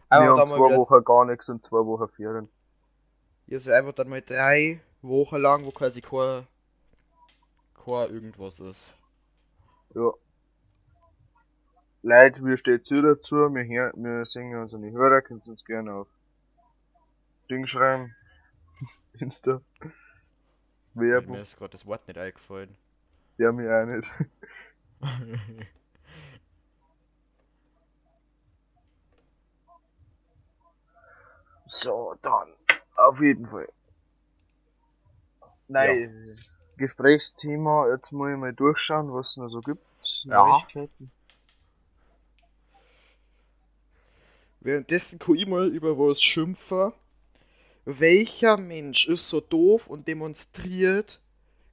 wir 0.09 0.19
Einfach 0.19 0.31
haben 0.31 0.39
dann 0.39 0.49
zwei 0.49 0.57
wieder, 0.57 0.77
Wochen 0.77 1.05
gar 1.05 1.25
nichts 1.25 1.49
und 1.49 1.63
zwei 1.63 1.87
Wochen 1.87 2.09
Ferien. 2.09 2.49
also 3.49 3.71
einfach 3.71 3.93
dann 3.93 4.09
mal 4.09 4.23
drei 4.23 4.81
Wochen 5.03 5.37
lang, 5.37 5.65
wo 5.65 5.71
quasi 5.71 6.01
kein, 6.01 6.49
kein 7.85 8.15
irgendwas 8.15 8.61
ist. 8.61 8.95
Ja. 9.95 10.13
Leute, 12.03 12.45
wie 12.45 12.57
steht's 12.57 12.91
ihr 12.91 13.03
dazu? 13.03 13.37
Wir, 13.37 13.65
hör, 13.65 13.93
wir 13.97 14.27
singen 14.27 14.61
uns 14.61 14.75
an 14.75 14.83
die 14.83 14.93
Hörer, 14.93 15.23
könnt 15.23 15.47
uns 15.49 15.65
gerne 15.65 15.95
auf 15.95 16.09
Ding 17.51 17.67
schreiben. 17.67 18.15
Insta. 19.19 19.61
Mir 20.95 21.13
Werbung. 21.13 21.37
ist 21.37 21.57
gerade 21.57 21.73
das 21.73 21.87
Wort 21.87 22.07
nicht 22.07 22.19
eingefallen. 22.19 22.77
Ja, 23.39 23.53
mir 23.53 23.71
auch 23.75 23.87
nicht. 23.87 24.11
So, 31.77 32.15
dann. 32.23 32.55
Auf 32.97 33.21
jeden 33.21 33.49
Fall. 33.49 33.69
Nein, 35.67 36.25
Gesprächsthema, 36.77 37.89
jetzt 37.89 38.13
muss 38.13 38.31
ich 38.31 38.37
mal 38.37 38.53
durchschauen, 38.53 39.13
was 39.13 39.31
es 39.31 39.37
noch 39.37 39.49
so 39.49 39.61
gibt. 39.61 39.85
Ja. 40.25 40.63
Währenddessen 44.61 45.19
kann 45.19 45.37
ich 45.37 45.47
mal 45.47 45.69
über 45.69 45.99
was 45.99 46.23
schimpfen. 46.23 46.93
Welcher 47.85 48.57
Mensch 48.57 49.07
ist 49.09 49.29
so 49.29 49.41
doof 49.41 49.89
und 49.89 50.09
demonstriert 50.09 51.21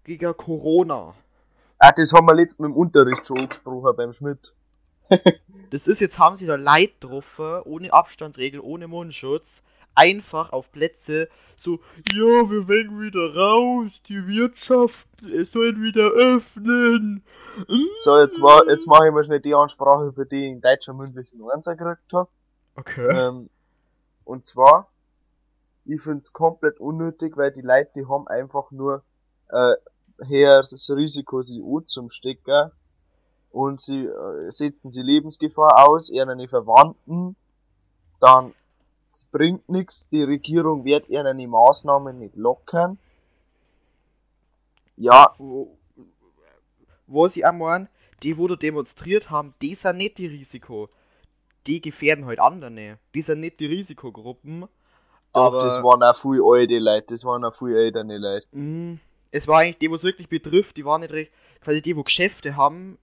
gegen 0.04 0.36
Corona? 0.36 1.16
Ah, 1.80 1.92
das 1.94 2.12
haben 2.12 2.28
wir 2.28 2.36
letztens 2.36 2.60
mit 2.60 2.72
dem 2.72 2.78
Unterricht 2.78 3.26
schon 3.26 3.40
angesprochen 3.40 3.96
beim 3.96 4.14
Schmidt. 4.14 4.54
Das 5.72 5.88
ist 5.88 6.02
jetzt, 6.02 6.20
haben 6.20 6.36
sie 6.36 6.46
da 6.46 6.58
Leid 6.58 6.96
drauf, 7.00 7.40
ohne 7.40 7.94
Abstandsregel, 7.94 8.60
ohne 8.60 8.90
Mundschutz, 8.90 9.64
einfach 9.96 10.52
auf 10.52 10.72
Plätze 10.72 11.30
so, 11.64 11.78
ja, 12.16 12.50
wir 12.50 12.68
wollen 12.68 13.00
wieder 13.00 13.36
raus, 13.36 14.02
die 14.08 14.26
Wirtschaft 14.26 15.06
soll 15.20 15.80
wieder 15.80 16.10
öffnen. 16.10 17.24
So, 17.98 18.18
jetzt 18.18 18.42
war, 18.42 18.68
jetzt 18.68 18.88
mache 18.88 19.08
ich 19.08 19.14
mal 19.14 19.24
schnell 19.24 19.42
die 19.42 19.54
Ansprache, 19.54 20.12
für 20.12 20.26
die 20.26 20.48
ich 20.48 20.52
in 20.54 20.62
deutscher 20.62 20.94
mündlichen 20.94 21.40
Einser 21.52 21.76
gekriegt 21.76 22.12
habe. 22.14 22.30
Okay. 22.76 23.08
Ähm, 23.08 23.50
und 24.24 24.48
zwar, 24.48 24.88
ich 25.86 26.02
find's 26.02 26.34
komplett 26.34 26.80
unnötig, 26.80 27.38
weil 27.38 27.52
die 27.52 27.62
Leute, 27.62 27.92
die 27.96 28.08
haben 28.08 28.28
einfach 28.28 28.72
nur 28.72 29.04
äh, 29.50 29.76
her 30.26 30.64
das 30.68 30.90
Risiko, 30.90 31.44
sie 31.44 31.62
zum 31.86 32.10
Stecker 32.10 32.72
und 33.52 33.80
sie 33.80 34.06
äh, 34.06 34.50
setzen 34.50 34.92
sie 34.92 35.04
Lebensgefahr 35.04 35.88
aus, 35.88 36.10
ihren 36.10 36.48
Verwandten, 36.48 37.36
dann 38.20 38.56
es 39.12 39.26
bringt 39.26 39.70
nichts, 39.70 40.10
die 40.10 40.24
Regierung 40.24 40.86
wird 40.86 41.10
ihren 41.10 41.38
die 41.38 41.48
Maßnahmen 41.48 42.18
nicht 42.20 42.36
lockern. 42.36 42.98
Ja, 44.98 45.36
Wo, 45.38 45.78
wo 47.08 47.28
sie 47.28 47.46
auch 47.46 47.54
meinen, 47.54 47.90
die, 48.24 48.38
wo 48.38 48.48
da 48.48 48.56
demonstriert 48.56 49.30
haben, 49.30 49.54
die 49.62 49.76
sind 49.76 49.98
nicht 49.98 50.18
die 50.18 50.28
Risiko. 50.28 50.90
Die 51.68 51.82
gefährden 51.82 52.26
halt 52.26 52.40
andere. 52.40 53.00
Die 53.16 53.22
sind 53.22 53.42
nicht 53.42 53.60
die 53.60 53.68
Risikogruppen. 53.68 54.68
doch, 55.34 55.58
Aber 55.58 55.60
das 55.60 55.82
waren 55.84 56.04
auch 56.04 56.16
viele 56.16 56.42
alte 56.44 56.80
Leute, 56.80 57.08
das 57.10 57.26
waren 57.26 57.44
auch 57.46 57.56
viele 57.56 57.80
ältere 57.86 58.18
Leute. 58.18 58.48
mh, 58.52 58.98
es 59.32 59.48
war 59.48 59.60
eigentlich 59.60 59.78
die, 59.80 59.90
wo 59.90 59.96
es 59.96 60.04
wirklich 60.04 60.30
betrifft, 60.30 60.78
die 60.78 60.86
waren 60.86 61.02
nicht 61.02 61.14
recht, 61.14 61.32
quasi 61.62 61.82
die, 61.82 61.96
wo 61.96 62.04
Geschäfte 62.04 62.56
haben, 62.56 62.98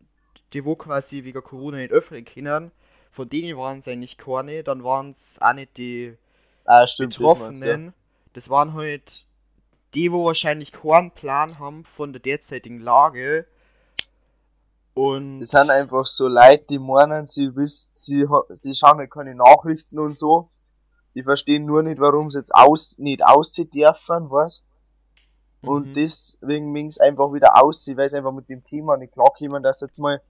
die, 0.53 0.65
wo 0.65 0.77
quasi 0.77 1.25
wegen 1.25 1.43
Corona 1.43 1.79
nicht 1.79 1.93
öffnen 1.93 2.25
können. 2.25 2.71
Von 3.19 3.29
denen 3.29 3.59
waren 3.59 3.81
es 3.81 3.89
eigentlich 3.89 4.17
keine, 4.19 4.65
dann 4.65 4.85
waren 4.85 5.11
es 5.11 5.39
auch 5.41 5.53
nicht 5.55 5.77
die 5.77 6.17
Ah, 6.65 6.87
stimmt, 6.87 7.21
das 7.21 7.35
meinst 7.35 7.65
ja. 7.65 7.79
Betroffenen. 7.79 7.95
Das 8.35 8.51
waren 8.51 8.75
halt 8.75 9.27
die, 9.95 10.13
wo 10.13 10.25
wahrscheinlich 10.27 10.73
keinen 10.73 11.11
Plan 11.13 11.59
haben 11.59 11.85
von 11.85 12.13
der 12.13 12.21
derzeitigen 12.23 12.81
Lage 12.81 13.47
Und 14.95 15.39
Das 15.39 15.51
sind 15.51 15.71
einfach 15.71 16.07
so 16.07 16.29
Leute, 16.29 16.65
die 16.71 16.79
meinen, 16.79 17.27
sie 17.27 17.55
wissen, 17.57 17.91
sie, 17.95 18.27
sie 18.55 18.75
schauen 18.75 18.99
ja 19.01 19.07
keine 19.07 19.35
Nachrichten 19.35 19.99
und 19.99 20.17
so. 20.17 20.49
Die 21.15 21.23
verstehen 21.23 21.67
nur 21.67 21.83
nicht, 21.83 22.01
warum 22.01 22.31
sie 22.31 22.39
jetzt 22.39 22.55
aus, 22.55 22.99
nicht 22.99 23.25
aussehen 23.25 23.71
dürfen, 23.71 24.31
was? 24.31 24.67
Und 25.65 25.95
Mhm. 25.95 25.97
deswegen 25.97 26.75
es 26.89 26.99
einfach 26.99 27.33
wieder 27.33 27.63
aussehen, 27.63 27.97
weil 27.97 28.09
sie 28.09 28.17
einfach 28.19 28.33
mit 28.33 28.49
dem 28.49 28.65
Thema 28.65 28.97
nicht 28.97 29.13
klarkommen, 29.13 29.63
dass 29.63 29.81
jetzt 29.83 29.99
mal, 29.99 30.21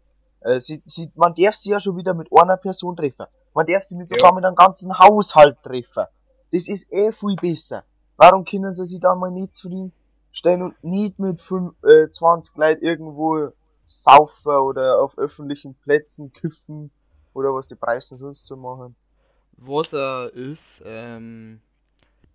äh, 0.40 0.60
sie, 0.60 0.82
sie, 0.86 1.10
man 1.14 1.34
darf 1.34 1.54
sie 1.54 1.70
ja 1.70 1.80
schon 1.80 1.96
wieder 1.96 2.14
mit 2.14 2.28
einer 2.32 2.56
Person 2.56 2.96
treffen. 2.96 3.26
Man 3.54 3.66
darf 3.66 3.84
sie 3.84 3.96
mit 3.96 4.06
sogar 4.08 4.30
Ja. 4.30 4.36
mit 4.36 4.44
einem 4.44 4.56
ganzen 4.56 4.98
Haushalt 4.98 5.62
treffen. 5.62 6.04
Das 6.52 6.68
ist 6.68 6.92
eh 6.92 7.12
viel 7.12 7.36
besser. 7.36 7.84
Warum 8.16 8.44
können 8.44 8.74
sie 8.74 8.86
sich 8.86 9.00
da 9.00 9.14
mal 9.14 9.30
nicht 9.30 9.54
zufrieden 9.54 9.92
stellen 10.32 10.62
und 10.62 10.84
nicht 10.84 11.18
mit 11.18 11.40
fünf, 11.40 11.74
äh, 11.84 12.08
20 12.08 12.56
Leuten 12.56 12.84
irgendwo 12.84 13.50
saufen 13.84 14.52
oder 14.54 15.00
auf 15.02 15.16
öffentlichen 15.18 15.74
Plätzen 15.74 16.32
kiffen 16.32 16.90
oder 17.34 17.54
was 17.54 17.66
die 17.66 17.74
Preise 17.74 18.16
sonst 18.16 18.46
so 18.46 18.56
machen? 18.56 18.94
was 19.60 19.92
er 19.92 20.32
ist, 20.34 20.82
ähm, 20.84 21.60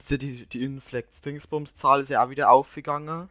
ja 0.09 0.17
die, 0.17 0.45
die 0.45 0.63
Inflex-Dingsbums-Zahl 0.63 2.01
ist 2.01 2.09
ja 2.09 2.25
auch 2.25 2.29
wieder 2.29 2.51
aufgegangen. 2.51 3.29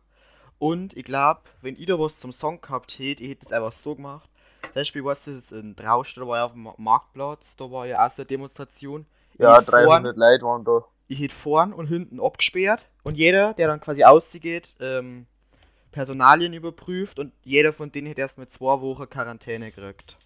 Und 0.59 0.97
ich 0.97 1.05
glaube, 1.05 1.41
wenn 1.61 1.77
ihr 1.77 1.87
da 1.87 1.99
was 1.99 2.19
zum 2.21 2.33
Song 2.33 2.61
gehabt 2.61 2.99
hättet, 2.99 3.21
ich 3.21 3.31
hätte 3.31 3.47
es 3.47 3.53
einfach 3.53 3.73
so 3.73 3.95
gemacht. 3.95 4.31
Zum 4.73 4.81
Beispiel, 4.81 5.05
was 5.05 5.27
ist 5.29 5.37
jetzt 5.37 5.53
in 5.53 5.77
Drausch, 5.77 6.15
da 6.15 6.27
war 6.27 6.39
ja 6.39 6.45
auf 6.47 6.53
dem 6.53 6.63
Ma- 6.63 6.75
Marktplatz, 6.79 7.55
da 7.57 7.71
war 7.71 7.87
ja 7.87 8.07
auch 8.07 8.11
so 8.11 8.23
eine 8.23 8.27
Demonstration. 8.27 9.07
Ja, 9.39 9.59
Ich 9.59 9.67
vorn- 9.67 9.85
300 10.05 10.17
Leute 10.17 10.45
waren 10.45 10.65
da. 10.65 10.85
ich 11.09 11.19
hätte 11.21 11.35
vorn 11.35 11.73
und 11.75 11.87
hinten 11.89 12.21
abgesperrt 12.21 12.87
und 13.05 13.17
jeder, 13.17 13.53
der 13.55 13.67
dann 13.67 13.81
quasi 13.81 14.03
ausgeht, 14.05 14.75
ähm, 14.81 15.27
Personalien 15.91 16.55
überprüft 16.55 17.19
und 17.19 17.33
jeder 17.45 17.73
von 17.75 17.93
denen 17.93 18.07
hätte 18.07 18.23
erst 18.23 18.39
mit 18.39 18.51
zwei 18.51 18.81
Wochen 18.81 19.09
Quarantäne 19.11 19.71
gekriegt. 19.73 20.17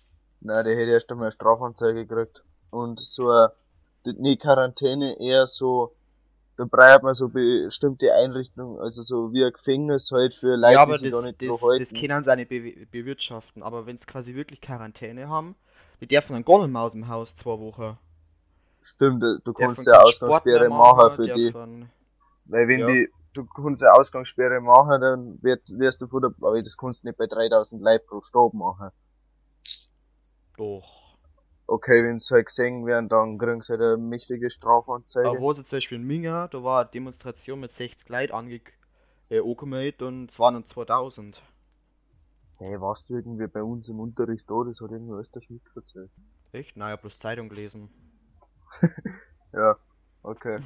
Nein, 0.40 0.64
der 0.64 0.76
hätte 0.76 0.92
erst 0.92 1.10
einmal 1.10 1.26
eine 1.26 1.32
Strafanzeige 1.32 2.06
gekriegt. 2.06 2.44
Und 2.70 3.00
so 3.00 3.30
eine, 3.30 3.52
die- 4.04 4.12
nicht 4.12 4.42
Quarantäne, 4.42 5.18
eher 5.18 5.46
so, 5.46 5.92
da 6.56 6.64
braucht 6.64 7.02
man 7.02 7.14
so 7.14 7.28
bestimmte 7.28 8.12
Einrichtungen, 8.14 8.80
also 8.80 9.02
so 9.02 9.32
wie 9.32 9.44
ein 9.44 9.52
Gefängnis 9.52 10.10
halt 10.12 10.34
für 10.34 10.56
Leute, 10.56 10.72
ja, 10.74 10.82
aber 10.82 10.98
die 10.98 10.98
sich 10.98 11.10
das, 11.10 11.20
da 11.20 11.26
nicht 11.26 11.42
das, 11.42 11.48
drauf 11.48 11.60
das 11.78 11.92
halten. 11.92 11.94
können 11.94 12.24
sie 12.24 12.30
auch 12.32 12.36
nicht 12.36 12.48
be 12.48 12.86
bewirtschaften. 12.90 13.62
Aber 13.62 13.86
wenn 13.86 13.96
sie 13.98 14.06
quasi 14.06 14.34
wirklich 14.34 14.60
Quarantäne 14.60 15.28
haben, 15.28 15.54
die 16.00 16.06
dürfen 16.06 16.32
dann 16.34 16.44
gar 16.44 16.58
nicht 16.60 16.72
mehr 16.72 16.82
aus 16.82 16.92
dem 16.92 17.08
Haus 17.08 17.34
zwei 17.34 17.58
Wochen. 17.58 17.98
Stimmt, 18.82 19.22
du 19.22 19.52
kannst 19.52 19.86
ja 19.86 20.00
Ausgangssperre 20.02 20.68
machen 20.68 21.16
für 21.16 21.26
die. 21.34 21.52
Weil 22.48 22.68
wenn 22.68 22.80
Ja. 22.80 22.86
die, 22.86 23.08
du 23.34 23.44
kannst 23.44 23.82
ja 23.82 23.92
Ausgangssperre 23.92 24.60
machen, 24.60 25.00
dann 25.00 25.42
wird, 25.42 25.62
wirst 25.78 26.00
du 26.00 26.06
von 26.06 26.22
der, 26.22 26.30
aber 26.40 26.58
das 26.62 26.76
kannst 26.76 27.02
du 27.02 27.08
nicht 27.08 27.18
bei 27.18 27.26
3000 27.26 27.82
Leuten 27.82 28.06
pro 28.06 28.20
Stab 28.22 28.54
machen. 28.54 28.90
Doch. 30.56 31.05
Okay, 31.68 32.04
wenn 32.04 32.18
sie 32.18 32.34
halt 32.34 32.46
gesehen 32.46 32.86
werden, 32.86 33.08
dann 33.08 33.38
kriegen 33.38 33.60
sie 33.60 33.72
halt 33.72 33.82
eine 33.82 33.96
mächtige 33.96 34.50
Strafanzeige. 34.50 35.28
Aber 35.28 35.40
wo 35.40 35.52
sie 35.52 35.64
zum 35.64 35.76
Beispiel 35.76 35.98
in 35.98 36.06
Minga, 36.06 36.46
da 36.48 36.62
war 36.62 36.82
eine 36.82 36.90
Demonstration 36.90 37.60
mit 37.60 37.72
60 37.72 38.08
Leuten 38.08 38.32
ange 38.32 38.60
äh, 39.28 39.40
angemeldet 39.40 40.02
und 40.02 40.30
es 40.30 40.38
waren 40.38 40.54
dann 40.54 40.66
2000. 40.66 41.42
Hey, 42.58 42.80
warst 42.80 43.10
du 43.10 43.16
irgendwie 43.16 43.48
bei 43.48 43.62
uns 43.62 43.88
im 43.88 43.98
Unterricht 43.98 44.48
da? 44.48 44.62
Das 44.64 44.80
hat 44.80 44.90
irgendwie 44.90 45.14
alles 45.14 45.30
der 45.32 45.40
Schmidt 45.40 45.62
erzählt. 45.74 46.10
Echt? 46.52 46.76
Naja, 46.76 46.96
bloß 46.96 47.18
Zeitung 47.18 47.48
gelesen. 47.48 47.90
Ja, 49.52 49.74
okay. 50.22 50.58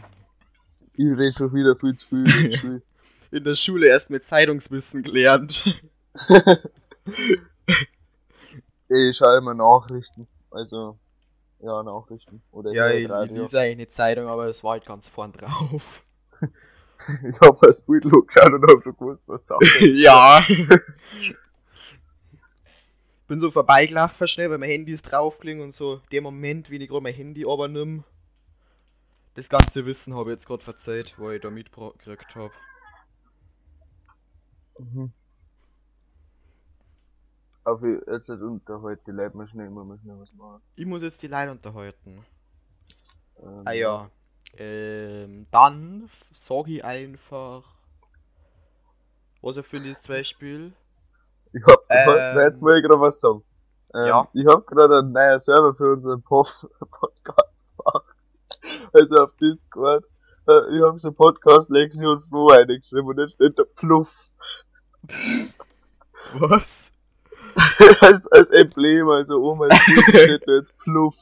Ich 0.94 1.06
rede 1.06 1.32
schon 1.32 1.54
wieder 1.54 1.76
viel 1.76 1.94
zu 1.94 2.08
viel. 2.08 2.28
viel 2.28 2.50
zu 2.50 2.58
viel. 2.58 2.82
In 3.30 3.44
der 3.44 3.54
Schule 3.54 3.86
erst 3.86 4.10
mit 4.10 4.24
Zeitungswissen 4.24 5.04
gelernt. 5.04 5.62
Ich 8.92 9.16
schaue 9.16 9.38
immer 9.38 9.54
Nachrichten. 9.54 10.26
Also, 10.50 10.98
ja, 11.60 11.82
Nachrichten. 11.82 12.42
Oder 12.52 12.72
Ja, 12.72 12.90
ich, 12.90 13.04
ich 13.04 13.10
Radio. 13.10 13.42
lese 13.42 13.60
eigentlich 13.60 13.76
eine 13.76 13.88
Zeitung, 13.88 14.28
aber 14.28 14.46
es 14.46 14.64
war 14.64 14.72
halt 14.72 14.86
ganz 14.86 15.08
vorn 15.08 15.32
drauf. 15.32 16.02
Ich 17.26 17.40
hab 17.40 17.64
als 17.64 17.80
Bild 17.80 18.02
geschaut 18.02 18.52
und 18.52 18.62
hab 18.70 18.82
schon 18.82 18.94
gewusst, 18.94 19.22
was 19.26 19.46
Sache 19.46 19.64
ja. 19.86 20.44
Bin 23.26 23.40
so 23.40 23.50
vorbeigelaufen 23.50 24.28
schnell, 24.28 24.50
weil 24.50 24.58
mein 24.58 24.68
Handy 24.68 24.92
ist 24.92 25.10
draufgelegen 25.10 25.62
und 25.62 25.74
so. 25.74 26.02
Der 26.12 26.20
Moment, 26.20 26.68
wie 26.70 26.76
ich 26.76 26.90
gerade 26.90 27.02
mein 27.02 27.14
Handy 27.14 27.46
nimm. 27.70 28.04
Das 29.34 29.48
ganze 29.48 29.86
Wissen 29.86 30.14
habe 30.14 30.30
ich 30.30 30.36
jetzt 30.36 30.46
gerade 30.46 30.62
verzeiht, 30.62 31.14
wo 31.16 31.30
ich 31.30 31.40
da 31.40 31.48
mitgekriegt 31.48 32.34
habe. 32.34 32.52
Mhm. 34.78 35.10
Aber 37.64 37.86
jetzt 38.12 38.28
nicht 38.28 38.40
unterhalten, 38.40 39.02
die 39.06 39.10
Leute 39.12 39.36
müssen 39.36 39.60
immer 39.60 39.84
mal 39.84 39.98
schnell 39.98 40.18
was 40.18 40.32
machen. 40.32 40.62
Ich 40.76 40.86
muss 40.86 41.02
jetzt 41.02 41.22
die 41.22 41.26
Leute 41.28 41.50
unterhalten. 41.52 42.24
Ähm, 43.42 43.62
Ah 43.64 43.72
ja. 43.72 44.10
Ähm, 44.56 45.46
dann 45.50 46.10
sage 46.34 46.72
ich 46.76 46.84
einfach. 46.84 47.64
Was 49.42 49.56
ich 49.56 49.66
finde 49.66 49.90
ist 49.90 50.02
zum 50.02 50.14
Beispiel. 50.14 50.72
Ich 51.52 51.62
hab, 51.64 51.80
Ähm, 51.88 52.38
jetzt 52.40 52.62
will 52.62 52.76
ich 52.78 52.84
gerade 52.84 53.00
was 53.00 53.20
sagen. 53.20 53.42
Ähm, 53.94 54.06
ja. 54.06 54.28
Ich 54.32 54.46
hab 54.46 54.66
gerade 54.66 54.98
einen 54.98 55.12
neuen 55.12 55.38
Server 55.38 55.74
für 55.74 55.92
unseren 55.92 56.22
Podcast 56.22 57.66
gemacht. 57.76 58.04
Also 58.92 59.16
auf 59.16 59.36
Discord. 59.36 60.04
Äh, 60.48 60.76
Ich 60.76 60.82
hab 60.82 60.98
so 60.98 61.12
Podcast 61.12 61.70
Lexi 61.70 62.06
und 62.06 62.24
Flo 62.28 62.48
eingeschrieben 62.50 63.06
und 63.06 63.18
jetzt 63.18 63.34
steht 63.34 63.58
da 63.58 63.64
Pluff. 63.76 64.30
Was? 66.38 66.96
als, 68.00 68.26
als 68.28 68.50
Emblem, 68.50 69.08
also 69.08 69.54
Bild 69.56 69.72
steht 70.08 70.42
da 70.46 70.52
jetzt 70.52 70.76
Pluff. 70.78 71.16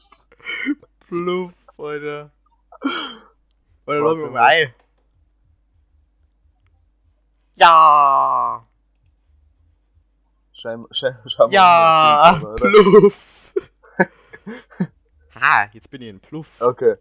Fluff, 1.07 1.53
Alter. 1.77 2.31
Warte 3.85 4.01
log 4.01 4.17
mich 4.17 4.25
mal. 4.25 4.31
mal 4.31 4.43
ein. 4.43 4.73
Ja! 7.55 8.65
Schau, 10.53 10.87
schau, 10.91 11.09
schau 11.27 11.47
mal 11.47 11.53
Ja! 11.53 12.41
oder? 12.43 12.55
Pluff! 12.55 13.73
ha, 15.35 15.69
jetzt 15.73 15.89
bin 15.89 16.01
ich 16.01 16.09
in 16.09 16.19
Pluff. 16.19 16.47
Okay. 16.59 16.95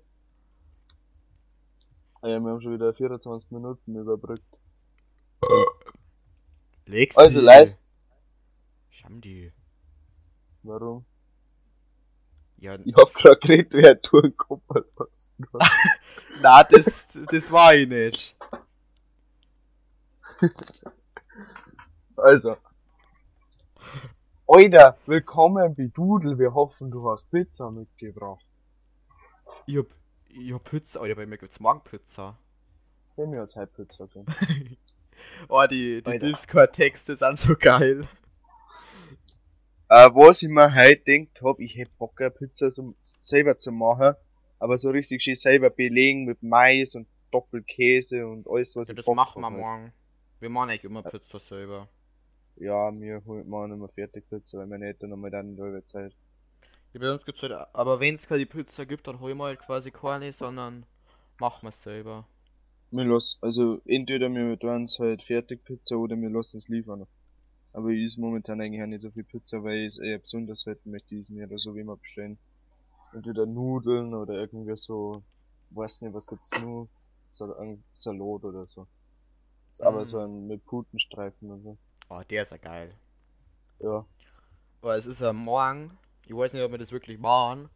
Ah 2.20 2.28
Ja, 2.28 2.40
wir 2.40 2.50
haben 2.50 2.60
schon 2.60 2.74
wieder 2.74 2.92
24 2.94 3.50
Minuten 3.50 3.96
überbrückt. 3.96 4.58
Lexi. 6.86 7.20
Also, 7.20 7.40
live. 7.40 7.74
Schamdi. 8.98 9.52
Warum? 10.64 11.04
Ja, 12.56 12.76
Ich 12.84 12.94
hab 12.96 13.14
grad 13.14 13.40
geredet, 13.40 13.72
wer 13.72 13.94
du 13.94 14.20
einen 14.20 14.36
Kopf 14.36 14.62
hast. 14.98 15.32
na, 16.42 16.64
das, 16.64 17.06
das 17.30 17.52
war 17.52 17.76
ich 17.76 17.88
nicht. 17.88 18.36
Also. 22.16 22.56
Alter, 24.48 24.98
willkommen 25.06 25.76
bei 25.76 25.86
Dudel. 25.94 26.36
Wir 26.36 26.52
hoffen, 26.52 26.90
du 26.90 27.08
hast 27.08 27.30
Pizza 27.30 27.70
mitgebracht. 27.70 28.44
Ich 29.66 29.76
hab, 29.76 29.86
ich 30.28 30.52
hab 30.52 30.64
Pizza, 30.64 31.00
Alter, 31.00 31.14
bei 31.14 31.26
mir 31.26 31.38
gibt's 31.38 31.60
Morgenpizza. 31.60 32.36
Wir 33.14 33.26
haben 33.26 33.34
jetzt 33.34 33.54
halt 33.54 33.72
Pizza 33.74 34.08
drin. 34.08 34.26
Oh, 35.48 35.64
die, 35.68 36.00
die. 36.00 36.18
Discord-Texte 36.18 37.14
sind 37.16 37.38
so 37.38 37.54
geil. 37.56 38.08
Äh, 39.90 40.08
was 40.14 40.42
ich 40.42 40.48
mir 40.48 40.74
heute 40.74 41.02
denkt 41.04 41.42
hab, 41.42 41.60
ich 41.60 41.76
hätte 41.76 41.90
Bock, 41.98 42.20
eine 42.22 42.30
Pizza 42.30 42.70
so, 42.70 42.94
selber 43.00 43.56
zu 43.56 43.70
machen. 43.72 44.14
Aber 44.58 44.78
so 44.78 44.90
richtig 44.90 45.22
schön 45.22 45.34
selber 45.34 45.70
belegen 45.70 46.24
mit 46.24 46.42
Mais 46.42 46.94
und 46.94 47.06
Doppelkäse 47.30 48.26
und 48.26 48.48
alles, 48.48 48.76
was 48.76 48.88
Ja, 48.88 48.94
ich 48.94 48.96
das 48.96 49.04
Bock 49.04 49.14
machen 49.14 49.40
wir 49.42 49.52
halt. 49.52 49.52
morgen. 49.52 49.92
Wir 50.40 50.50
machen 50.50 50.70
eigentlich 50.70 50.84
immer 50.84 51.02
Pizza 51.04 51.38
selber. 51.38 51.88
Ja, 52.56 52.90
wir 52.92 53.22
machen 53.46 53.72
immer 53.72 53.88
Fertigpizza, 53.88 54.58
weil 54.58 54.66
meine 54.66 54.84
Eltern 54.88 55.12
haben 55.12 55.22
halt 55.22 55.32
dann 55.32 55.56
selber 55.56 55.82
Zeit. 55.86 56.14
Ja, 56.92 57.00
bei 57.00 57.10
uns 57.12 57.24
gibt's 57.24 57.42
halt, 57.42 57.52
aber 57.52 57.98
wenn 58.00 58.14
es 58.14 58.26
keine 58.26 58.44
Pizza 58.46 58.84
gibt, 58.86 59.06
dann 59.06 59.20
holen 59.20 59.36
wir 59.38 59.44
halt 59.44 59.60
quasi 59.60 59.90
keine, 59.90 60.32
sondern 60.32 60.84
machen 61.38 61.66
wir 61.66 61.72
selber. 61.72 62.26
Wir 62.90 63.04
lassen, 63.06 63.38
also 63.40 63.80
entweder 63.86 64.28
wir 64.28 64.58
tun 64.58 64.82
es 64.84 64.98
halt 64.98 65.22
Fertigpizza 65.22 65.96
oder 65.96 66.16
wir 66.20 66.28
lassen 66.28 66.58
es 66.58 66.68
liefern. 66.68 67.06
Aber 67.72 67.88
ich 67.90 68.04
esse 68.04 68.20
momentan 68.20 68.60
eigentlich 68.60 68.82
auch 68.82 68.86
nicht 68.86 69.02
so 69.02 69.10
viel 69.10 69.24
Pizza, 69.24 69.62
weil 69.62 69.78
ich 69.78 69.86
es 69.88 69.98
eher 69.98 70.18
besonders 70.18 70.66
hätten 70.66 70.90
möchte 70.90 71.14
ich 71.14 71.22
es 71.22 71.30
mir 71.30 71.46
oder 71.46 71.58
so 71.58 71.74
wie 71.74 71.80
immer 71.80 71.96
bestellen. 71.96 72.38
Entweder 73.12 73.46
Nudeln 73.46 74.14
oder 74.14 74.34
irgendwie 74.34 74.76
so, 74.76 75.22
weiß 75.70 76.02
nicht, 76.02 76.14
was 76.14 76.26
gibt's 76.26 76.58
nur, 76.58 76.88
ein 77.58 77.84
Salat 77.92 78.44
oder 78.44 78.66
so. 78.66 78.86
Aber 79.80 80.04
Mm. 80.04 80.04
so 80.04 80.18
ein 80.20 80.46
mit 80.48 80.64
Putenstreifen 80.66 81.50
und 81.50 81.62
so. 81.62 81.78
Oh, 82.08 82.22
der 82.28 82.42
ist 82.42 82.50
ja 82.52 82.56
geil. 82.58 82.94
Ja. 83.80 84.04
Aber 84.80 84.96
es 84.96 85.06
ist 85.06 85.20
ja 85.20 85.32
morgen, 85.32 85.98
ich 86.26 86.34
weiß 86.36 86.52
nicht, 86.52 86.62
ob 86.62 86.70
wir 86.72 86.78
das 86.78 86.92
wirklich 86.92 87.18
machen, 87.18 87.68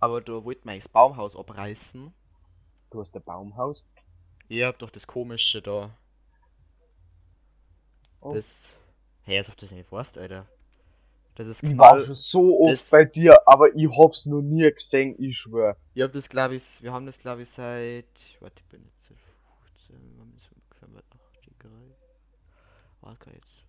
aber 0.00 0.20
da 0.20 0.32
wir 0.44 0.56
eigentlich 0.64 0.84
das 0.84 0.88
Baumhaus 0.92 1.36
abreißen. 1.36 2.12
Du 2.90 3.00
hast 3.00 3.16
ein 3.16 3.22
Baumhaus? 3.22 3.84
Ihr 4.48 4.66
habt 4.66 4.82
doch 4.82 4.90
das 4.90 5.06
komische 5.06 5.62
da. 5.62 5.96
Oh. 8.20 8.34
Das. 8.34 8.74
Hey, 9.30 9.38
als 9.38 9.48
ob 9.48 9.56
du 9.58 9.64
das 9.64 9.70
nicht 9.70 9.92
weißt, 9.92 10.18
Alter. 10.18 10.48
Das 11.36 11.46
ist 11.46 11.62
Ich 11.62 11.78
war 11.78 12.00
schon 12.00 12.16
so 12.16 12.62
oft 12.62 12.90
bei 12.90 13.04
dir, 13.04 13.40
aber 13.46 13.72
ich 13.76 13.88
hab's 13.96 14.26
noch 14.26 14.42
nie 14.42 14.68
gesehen, 14.72 15.14
ich 15.18 15.38
schwör. 15.38 15.76
Ich 15.94 16.02
hab 16.02 16.12
das 16.12 16.28
glaube 16.28 16.56
ich, 16.56 16.82
wir 16.82 16.92
haben 16.92 17.06
das 17.06 17.16
glaube 17.16 17.42
ich 17.42 17.48
seit, 17.48 18.06
warte, 18.40 18.56
ich 18.56 18.64
bin 18.64 18.82
jetzt 18.82 19.06
seit 19.08 19.18
15, 19.86 20.16
wir 20.16 20.20
haben 20.20 20.32
das 20.34 20.50
ungefähr 20.50 20.88
mit 20.88 21.04
8 21.14 21.58
Grad. 21.60 21.72
Warte 23.02 23.30
jetzt. 23.30 23.64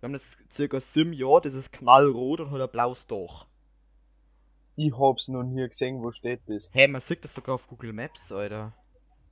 Wir 0.00 0.06
haben 0.06 0.12
das 0.12 0.36
circa 0.50 0.80
7 0.80 1.14
Jahre, 1.14 1.40
das 1.40 1.54
ist 1.54 1.72
knallrot 1.72 2.40
und 2.40 2.50
hat 2.50 2.60
ein 2.60 2.70
blaues 2.70 3.06
Dach. 3.06 3.46
Ich 4.76 4.92
hab's 4.92 5.28
noch 5.28 5.44
nie 5.44 5.66
gesehen, 5.66 6.02
wo 6.02 6.12
steht 6.12 6.42
das? 6.46 6.68
Hey, 6.72 6.88
man 6.88 7.00
sieht 7.00 7.24
das 7.24 7.32
sogar 7.32 7.54
auf 7.54 7.66
Google 7.68 7.94
Maps, 7.94 8.30
Alter. 8.30 8.74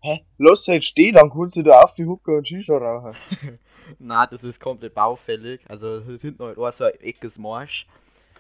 Hä? 0.02 0.24
Lass 0.38 0.66
halt 0.66 0.84
stehen, 0.84 1.14
dann 1.14 1.30
kannst 1.30 1.56
du 1.56 1.62
da 1.62 1.82
auf 1.82 1.94
die 1.94 2.06
Hucke 2.06 2.36
und 2.36 2.48
Shisha 2.48 2.76
rauchen. 2.76 3.14
Na, 3.98 4.26
das 4.26 4.44
ist 4.44 4.60
komplett 4.60 4.94
baufällig. 4.94 5.60
Also 5.68 6.00
hinten 6.20 6.42
halt 6.42 6.58
auch 6.58 6.72
so 6.72 6.84
ein 6.84 6.94
Eckes 7.00 7.38
Marsch. 7.38 7.86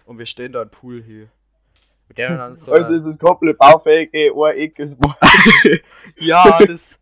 Und 0.06 0.18
wir 0.18 0.26
stehen 0.26 0.52
da 0.52 0.62
im 0.62 0.70
Pool 0.70 1.02
hier. 1.02 1.28
Der 2.16 2.56
so. 2.56 2.72
Also 2.72 2.94
ist 2.94 3.04
es 3.04 3.18
komplett 3.18 3.58
baufähig, 3.58 4.10
ey, 4.12 4.30
ein 4.30 4.58
Eck 4.58 4.78
ist 4.78 5.00
mal. 5.00 5.14
ja, 6.16 6.58
das. 6.64 7.00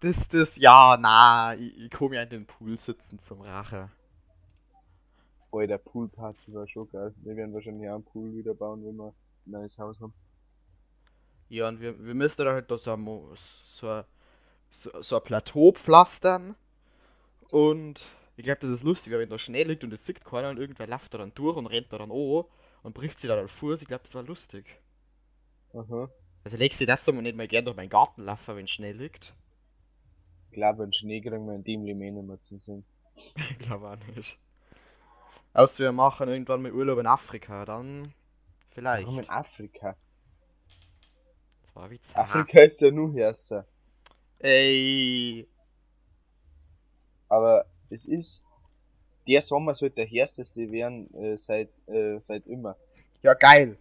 Das, 0.00 0.28
das, 0.28 0.56
ja, 0.56 0.98
na, 0.98 1.54
ich, 1.54 1.78
ich 1.78 1.90
komme 1.92 2.16
ja 2.16 2.22
in 2.22 2.30
den 2.30 2.46
Pool 2.46 2.76
sitzen 2.76 3.20
zum 3.20 3.40
Rache. 3.40 3.88
Alter, 5.52 5.78
Poolparty 5.78 6.52
war 6.54 6.66
schon 6.66 6.88
geil. 6.88 7.14
Wir 7.18 7.36
werden 7.36 7.54
wahrscheinlich 7.54 7.88
auch 7.88 7.94
einen 7.94 8.04
Pool 8.04 8.34
wieder 8.34 8.52
bauen, 8.54 8.84
wenn 8.84 8.96
wir 8.96 9.14
ein 9.46 9.50
neues 9.52 9.78
Haus 9.78 10.00
haben. 10.00 10.12
Ja, 11.52 11.68
und 11.68 11.82
wir, 11.82 12.02
wir 12.02 12.14
müssen 12.14 12.46
da 12.46 12.54
halt 12.54 12.70
da 12.70 12.78
so 12.78 12.94
ein, 12.94 13.04
so, 13.04 14.04
so, 14.70 15.02
so 15.02 15.16
ein 15.16 15.22
Plateau 15.22 15.72
pflastern. 15.72 16.54
Und 17.50 18.06
ich 18.38 18.44
glaube, 18.44 18.60
das 18.62 18.70
ist 18.70 18.82
lustiger, 18.82 19.18
wenn 19.18 19.28
da 19.28 19.38
Schnee 19.38 19.62
liegt 19.64 19.84
und 19.84 19.92
es 19.92 20.06
sieht 20.06 20.24
keiner 20.24 20.48
und 20.48 20.58
irgendwer 20.58 20.86
läuft 20.86 21.12
da 21.12 21.18
dann 21.18 21.34
durch 21.34 21.58
und 21.58 21.66
rennt 21.66 21.92
da 21.92 21.98
dann 21.98 22.10
an 22.10 22.44
und 22.82 22.94
bricht 22.94 23.20
sich 23.20 23.28
da 23.28 23.36
dann 23.36 23.48
Fuß. 23.48 23.82
Ich 23.82 23.86
glaube, 23.88 24.02
das 24.02 24.14
war 24.14 24.22
lustig. 24.22 24.64
Aha. 25.74 26.08
Also 26.42 26.56
legst 26.56 26.80
du 26.80 26.86
das 26.86 27.04
so 27.04 27.12
nicht 27.12 27.36
mal 27.36 27.48
gern 27.48 27.66
durch 27.66 27.76
meinen 27.76 27.90
Garten 27.90 28.24
laufen, 28.24 28.56
wenn 28.56 28.66
Schnee 28.66 28.92
liegt? 28.92 29.34
Ich 30.46 30.54
glaube, 30.54 30.84
einen 30.84 30.94
Schnee 30.94 31.20
kriegen 31.20 31.44
wir 31.46 31.54
in 31.54 31.64
dem 31.64 31.84
Leben 31.84 32.00
eh 32.00 32.12
nicht 32.12 32.26
mehr 32.26 32.40
zum 32.40 32.60
Sinn. 32.60 32.84
Ich 33.50 33.58
glaube 33.58 33.90
auch 33.90 34.16
nicht. 34.16 34.38
Außer 35.52 35.84
wir 35.84 35.92
machen 35.92 36.30
irgendwann 36.30 36.62
mal 36.62 36.72
Urlaub 36.72 36.98
in 36.98 37.06
Afrika, 37.06 37.66
dann 37.66 38.14
vielleicht. 38.70 39.06
Warum 39.06 39.20
in 39.20 39.28
Afrika? 39.28 39.96
War 41.74 41.90
wie 41.90 42.00
zart. 42.00 42.28
Afrika 42.28 42.62
ist 42.62 42.80
ja 42.80 42.90
nur 42.90 43.12
Herrscher. 43.14 43.66
Ey. 44.38 45.46
Aber 47.28 47.66
es 47.90 48.06
ist. 48.06 48.42
Der 49.28 49.40
Sommer 49.40 49.72
sollte 49.72 49.96
der 49.96 50.06
härteste 50.06 50.72
werden 50.72 51.14
äh, 51.14 51.36
seit, 51.36 51.68
äh, 51.86 52.18
seit 52.18 52.44
immer. 52.48 52.76
Ja, 53.22 53.34
geil. 53.34 53.78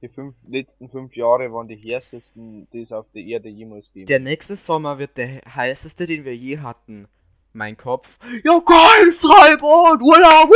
Die 0.00 0.08
fünf, 0.08 0.34
letzten 0.48 0.88
fünf 0.88 1.14
Jahre 1.14 1.52
waren 1.52 1.68
die 1.68 1.76
härtesten, 1.76 2.66
die 2.72 2.80
es 2.80 2.92
auf 2.92 3.06
der 3.14 3.22
Erde 3.22 3.50
jemals 3.50 3.88
gegeben 3.88 4.06
Der 4.06 4.20
nächste 4.20 4.56
Sommer 4.56 4.98
wird 4.98 5.16
der 5.18 5.42
heißeste, 5.54 6.06
den 6.06 6.24
wir 6.24 6.34
je 6.34 6.58
hatten. 6.58 7.06
Mein 7.52 7.76
Kopf. 7.76 8.18
Ja, 8.42 8.58
geil, 8.60 9.12
Freibad, 9.12 10.00
Urlaub! 10.00 10.50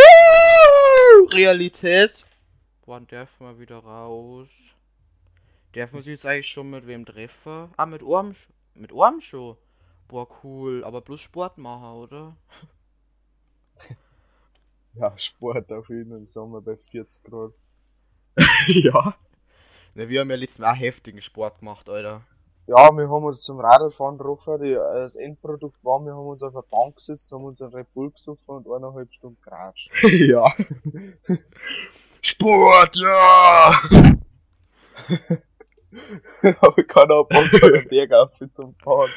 Realität. 1.33 2.25
Wann 2.87 3.07
dürfen 3.07 3.47
wir 3.47 3.59
wieder 3.59 3.79
raus? 3.79 4.49
Dürfen 5.75 5.95
wir 5.95 6.03
sich 6.03 6.13
jetzt 6.13 6.27
eigentlich 6.27 6.49
schon 6.49 6.71
mit 6.71 6.87
wem 6.87 7.05
treffen? 7.05 7.73
Ah, 7.77 7.87
mit 7.87 8.03
Orm, 8.03 8.35
mit 8.75 8.93
Orm 8.93 9.21
schon. 9.21 9.57
Boah, 10.09 10.27
cool, 10.43 10.83
aber 10.85 11.03
bloß 11.03 11.21
Sport 11.21 11.59
machen, 11.59 11.97
oder? 11.99 12.37
Ja, 14.95 15.17
Sport 15.17 15.71
auf 15.71 15.89
jeden 15.91 16.11
Fall 16.11 16.19
im 16.19 16.27
Sommer 16.27 16.61
bei 16.61 16.77
40 16.77 17.23
Grad. 17.23 17.53
ja. 18.67 19.15
Ne, 19.95 20.09
wir 20.09 20.21
haben 20.21 20.31
ja 20.31 20.37
letztes 20.37 20.59
Mal 20.59 20.73
auch 20.73 20.79
heftigen 20.79 21.23
Sport 21.23 21.61
gemacht, 21.61 21.89
Alter. 21.89 22.23
Ja, 22.67 22.91
wir 22.91 23.09
haben 23.09 23.25
uns 23.25 23.43
zum 23.43 23.61
Radlfahren 23.61 24.19
getroffen. 24.19 24.61
Die, 24.61 24.73
äh, 24.73 24.95
das 24.95 25.17
Endprodukt 25.17 25.83
war, 25.85 26.01
wir 26.01 26.13
haben 26.13 26.27
uns 26.27 26.43
auf 26.43 26.55
eine 26.55 26.65
Bank 26.69 26.97
gesetzt, 26.97 27.31
haben 27.33 27.45
uns 27.45 27.63
einen 27.63 27.73
Red 27.73 27.93
Bull 27.95 28.11
gesoffen 28.11 28.57
und 28.57 28.67
eineinhalb 28.67 29.13
Stunden 29.13 29.41
geratscht. 29.41 29.91
ja. 30.03 30.53
Sport, 32.21 32.97
ja! 32.97 33.73
Aber 36.61 36.79
ich 36.79 36.89
kann 36.89 37.11
auch 37.11 37.29
Bock 37.29 37.45
auf 37.45 37.61
den 37.61 37.89
Berg 37.89 38.13
auf 38.13 38.31
zum 38.53 38.75
Fahren. 38.77 39.11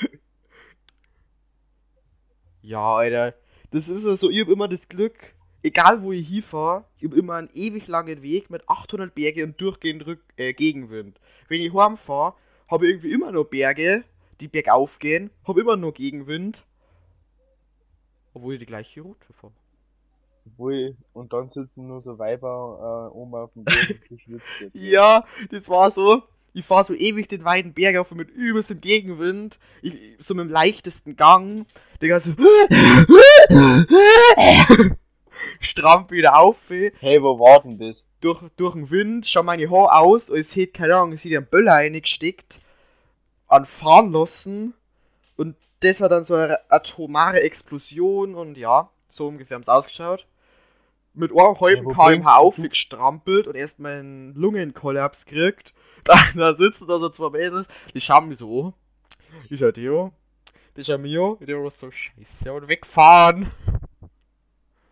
Ja, 2.61 2.95
Alter. 2.95 3.33
Das 3.71 3.89
ist 3.89 4.05
ja 4.05 4.15
so, 4.15 4.29
ich 4.29 4.41
hab 4.41 4.49
immer 4.49 4.67
das 4.67 4.87
Glück, 4.89 5.33
egal 5.63 6.01
wo 6.03 6.11
ich 6.11 6.27
hinfahre, 6.27 6.85
ich 6.97 7.05
hab 7.05 7.13
immer 7.15 7.35
einen 7.35 7.49
ewig 7.53 7.87
langen 7.87 8.21
Weg 8.21 8.49
mit 8.49 8.67
800 8.67 9.15
Berge 9.15 9.43
und 9.43 9.59
durchgehend 9.59 10.05
Rück 10.05 10.21
äh, 10.35 10.53
Gegenwind. 10.53 11.19
Wenn 11.47 11.61
ich 11.61 11.73
heimfahre, 11.73 12.35
habe 12.69 12.85
ich 12.85 12.91
irgendwie 12.91 13.13
immer 13.13 13.31
nur 13.31 13.49
Berge, 13.49 14.03
die 14.39 14.47
bergauf 14.47 14.99
gehen, 14.99 15.31
hab 15.45 15.57
immer 15.57 15.77
nur 15.77 15.93
Gegenwind. 15.93 16.65
Obwohl 18.33 18.53
ich 18.53 18.59
die 18.59 18.65
gleiche 18.65 19.01
Route 19.01 19.33
fahre. 19.33 19.53
Obwohl, 20.45 20.95
und 21.13 21.33
dann 21.33 21.49
sitzen 21.49 21.87
nur 21.87 22.01
so 22.01 22.17
Weiber 22.17 23.09
äh, 23.11 23.15
oben 23.15 23.35
auf 23.35 23.53
dem 23.53 23.63
Berg 23.65 23.89
und 23.89 24.09
du 24.09 24.17
schwitzt 24.17 24.61
jetzt. 24.61 24.75
Ja, 24.75 25.25
das 25.49 25.69
war 25.69 25.91
so. 25.91 26.23
Ich 26.53 26.65
fahre 26.65 26.85
so 26.85 26.93
ewig 26.93 27.29
den 27.29 27.45
weiten 27.45 27.73
Berg 27.73 27.97
auf 27.97 28.11
und 28.11 28.17
mit 28.17 28.29
übelstem 28.29 28.81
Gegenwind. 28.81 29.57
Ich, 29.81 29.93
so 30.19 30.33
mit 30.33 30.45
dem 30.45 30.51
leichtesten 30.51 31.15
Gang. 31.15 31.65
Der 32.01 32.09
ganze. 32.09 32.35
Stramp 35.59 36.11
wieder 36.11 36.37
auf. 36.37 36.57
ey. 36.69 36.91
Hey, 36.99 37.21
wo 37.21 37.39
war 37.39 37.63
denn 37.63 37.79
das? 37.79 38.05
durch, 38.21 38.41
durch 38.55 38.75
den 38.75 38.89
Wind, 38.89 39.27
schau 39.27 39.43
meine 39.43 39.69
Haare 39.69 39.99
aus 39.99 40.29
und 40.29 40.39
es 40.39 40.51
sieht, 40.51 40.73
keine 40.73 40.95
Ahnung, 40.95 41.13
es 41.13 41.23
sieht 41.23 41.35
einen 41.35 41.45
Böller 41.45 41.73
reingesteckt, 41.73 42.59
an 43.47 43.65
fahren 43.65 44.11
lassen 44.11 44.73
und 45.35 45.57
das 45.81 45.99
war 45.99 46.09
dann 46.09 46.23
so 46.23 46.35
eine 46.35 46.59
atomare 46.69 47.41
Explosion 47.41 48.35
und 48.35 48.57
ja, 48.57 48.89
so 49.09 49.27
ungefähr 49.27 49.55
haben 49.55 49.63
es 49.63 49.69
ausgeschaut. 49.69 50.27
Mit 51.13 51.31
einem 51.31 51.59
halben 51.59 51.89
Ja, 51.89 51.93
kmh 51.93 52.37
aufgestrampelt 52.37 53.47
und 53.47 53.55
erst 53.55 53.79
mal 53.79 53.99
einen 53.99 54.33
Lungenkollaps 54.35 55.25
gekriegt. 55.25 55.73
Da, 56.03 56.15
da 56.35 56.53
sitzen 56.55 56.87
da 56.87 56.99
so 56.99 57.09
zwei 57.09 57.29
Mädels, 57.29 57.67
die 57.93 58.01
schauen 58.01 58.27
mich 58.29 58.39
so 58.39 58.67
an. 58.67 58.73
Ich 59.49 59.59
schau 59.59 59.71
die 59.71 59.87
an. 59.89 60.11
Die 60.75 60.91
an. 60.91 61.05
Ich 61.05 61.45
denke 61.45 61.61
mir 61.61 61.71
so, 61.71 61.91
scheiße, 61.91 62.53
und 62.53 62.67
wegfahren. 62.67 63.51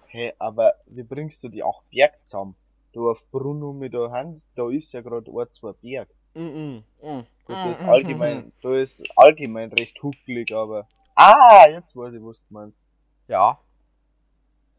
Hey, 0.08 0.34
aber 0.40 0.76
wie 0.88 1.04
bringst 1.04 1.44
du 1.44 1.50
die 1.50 1.64
auch 1.64 1.84
Berg 1.92 2.26
zusammen? 2.26 2.56
Du 2.94 3.10
auf 3.10 3.24
Bruno 3.32 3.74
mit 3.74 3.94
der 3.94 4.12
Hans, 4.12 4.50
da 4.56 4.70
ist 4.70 4.92
ja 4.94 5.02
gerade 5.02 5.32
ein, 5.32 5.52
zwei 5.52 5.74
Berg. 5.74 6.10
Mm 6.34 6.40
-mm, 6.40 6.84
mm, 7.02 7.26
Da 7.48 7.56
mm, 7.56 7.72
ist 7.72 7.84
mm, 7.84 7.90
allgemein, 7.90 8.52
da 8.62 8.76
ist 8.76 9.04
allgemein 9.16 9.72
recht 9.72 10.02
huckelig, 10.04 10.52
aber. 10.54 10.88
Ah, 11.16 11.68
jetzt 11.70 11.96
weiß 11.96 12.14
ich, 12.14 12.24
was 12.24 12.40
du 12.48 12.54
meinst. 12.54 12.86
Ja, 13.28 13.60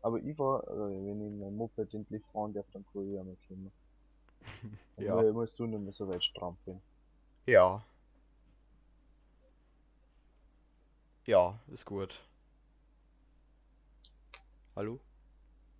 Aber 0.03 0.19
ich 0.19 0.38
war, 0.38 0.66
also 0.69 0.85
wenn 1.07 1.27
ich 1.27 1.40
mein 1.40 1.57
Moped 1.57 1.93
endlich 1.95 2.23
fahren 2.33 2.53
darf, 2.53 2.66
dann 2.73 2.85
kann 2.93 3.07
ich 3.09 3.14
ja 3.14 3.23
mal 3.23 3.37
kommen. 3.49 3.73
Ja. 4.96 5.22
Ja. 5.22 5.33
musst 5.33 5.59
du 5.59 5.66
nicht 5.66 5.81
mehr 5.81 5.92
so 5.92 6.09
weit 6.09 6.22
strampeln. 6.22 6.83
Ja. 7.46 7.83
Ja, 11.24 11.59
ist 11.72 11.87
gut. 11.87 12.20
Hallo? 14.76 15.00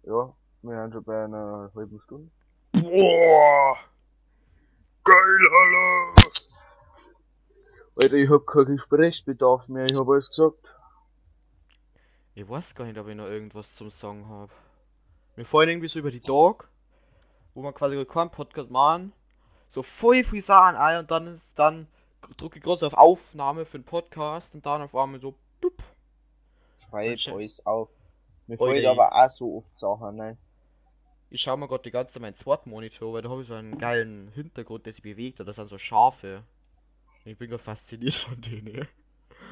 Ja, 0.05 0.35
wir 0.63 0.83
sind 0.83 0.93
schon 0.95 1.05
bei 1.05 1.25
einer 1.25 1.71
halben 1.75 2.01
Stunde. 2.01 2.31
Boah! 2.73 3.77
Geil, 5.05 5.49
Alter! 5.53 6.31
Alter, 8.01 8.17
ich 8.17 8.31
hab 8.31 8.47
keinen 8.47 8.77
Gesprächsbedarf 8.77 9.69
mehr, 9.69 9.85
ich 9.85 9.99
hab 9.99 10.09
alles 10.09 10.31
gesagt. 10.31 10.75
Ich 12.35 12.49
weiß 12.49 12.75
gar 12.75 12.87
nicht, 12.87 12.99
ob 12.99 13.09
ich 13.09 13.17
noch 13.17 13.27
irgendwas 13.27 13.75
zum 13.75 13.91
Sagen 13.91 14.27
habe. 14.29 14.53
Wir 15.37 15.45
fallen 15.45 15.69
irgendwie 15.69 15.89
so 15.89 15.99
über 15.99 16.11
die 16.11 16.21
Tag, 16.21 16.70
wo 17.55 17.63
wir 17.63 17.73
quasi 17.73 18.05
keinen 18.05 18.31
Podcast 18.31 18.71
machen, 18.71 19.13
so 19.71 19.83
voll 19.83 20.25
Sachen 20.41 20.77
ein 20.77 20.99
und 21.01 21.11
dann 21.11 21.27
ist 21.35 21.59
dann 21.59 21.87
drücke 22.37 22.59
ich 22.59 22.65
so 22.65 22.87
auf 22.87 22.95
Aufnahme 22.95 23.65
für 23.65 23.79
den 23.79 23.85
Podcast 23.85 24.55
und 24.55 24.65
dann 24.67 24.83
auf 24.83 24.95
einmal 24.95 25.21
so 25.21 25.35
blub. 25.61 25.83
Schreib 26.79 27.19
Schön. 27.19 27.35
alles 27.35 27.65
auf. 27.67 27.89
Mir 28.47 28.59
fällt 28.59 28.87
aber 28.87 29.13
auch 29.13 29.29
so 29.29 29.57
oft 29.59 29.75
Sachen, 29.75 30.17
ne? 30.17 30.37
Ich 31.33 31.43
schaue 31.43 31.57
mir 31.57 31.69
gerade 31.69 31.85
die 31.85 31.93
ganze 31.93 32.15
Zeit 32.15 32.23
meinen 32.23 32.35
Sword-Monitor, 32.35 33.13
weil 33.13 33.23
da 33.23 33.31
habe 33.31 33.43
ich 33.43 33.49
so 33.49 33.55
einen 33.55 33.79
geilen 33.79 34.33
Hintergrund, 34.35 34.87
der 34.87 34.93
sich 34.93 35.03
bewegt, 35.03 35.39
und 35.39 35.47
das 35.47 35.57
sind 35.57 35.69
so 35.69 35.79
Schafe. 35.79 36.43
Ich 37.25 37.39
bin 37.39 37.49
gerade 37.49 37.63
fasziniert 37.63 38.15
von 38.15 38.41
denen. 38.41 38.89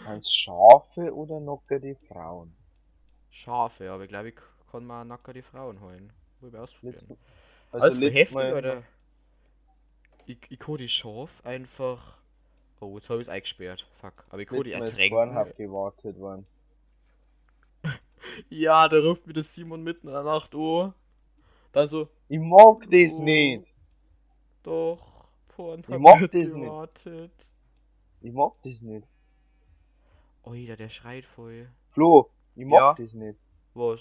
Als 0.05 0.35
Schafe 0.35 1.15
oder 1.15 1.39
Nocker 1.39 1.79
die 1.79 1.95
Frauen? 2.09 2.53
Schafe, 3.31 3.93
aber 3.93 4.03
ich 4.05 4.09
glaube, 4.09 4.31
ich 4.31 4.35
kann 4.73 4.85
mal 4.85 5.05
nacker 5.05 5.33
die 5.33 5.43
Frauen 5.43 5.81
holen. 5.81 6.13
Will 6.41 6.51
ich 6.51 6.59
ausprobieren. 6.59 7.07
Letzt, 7.09 7.23
Also, 7.71 7.85
also 7.87 8.01
heftig, 8.09 8.33
Mal, 8.33 8.53
oder? 8.55 8.83
Ich, 10.27 10.39
ich 10.49 10.59
kann 10.59 10.77
die 10.77 10.89
Schaf 10.89 11.31
einfach. 11.45 12.17
Oh, 12.81 12.97
jetzt 12.97 13.09
habe 13.09 13.21
ich 13.21 13.27
es 13.27 13.33
eingesperrt. 13.33 13.87
Fuck. 14.01 14.25
Aber 14.31 14.41
ich 14.41 14.49
kann 14.49 14.63
die 14.63 14.73
ertränken. 14.73 15.53
gewartet 15.57 16.19
worden. 16.19 16.47
Ja, 18.51 18.89
da 18.89 18.99
ruft 18.99 19.27
mir 19.27 19.33
das 19.33 19.55
Simon 19.55 19.83
mitten 19.83 20.07
in 20.09 20.13
der 20.13 20.23
Nacht 20.23 20.55
an. 20.55 20.95
Also, 21.73 22.09
Ich 22.29 22.39
mag 22.39 22.83
das 22.91 23.17
Oh. 23.19 23.23
nicht. 23.23 23.73
doch, 24.63 25.25
Pornhub 25.49 25.89
Ich 25.89 25.99
mag 25.99 26.21
das 26.31 26.53
nicht. 26.53 26.65
gewartet. 26.67 27.33
Ich 28.21 28.33
mag 28.33 28.53
das 28.65 28.83
nicht. 28.83 29.09
Oida, 30.45 30.77
der 30.77 30.89
schreit 30.89 31.25
voll. 31.25 31.69
Flo, 31.91 32.31
ich 32.55 32.65
mag 32.67 32.79
Ja? 32.99 33.03
das 33.03 33.15
nicht. 33.15 33.39
Was? 33.75 34.01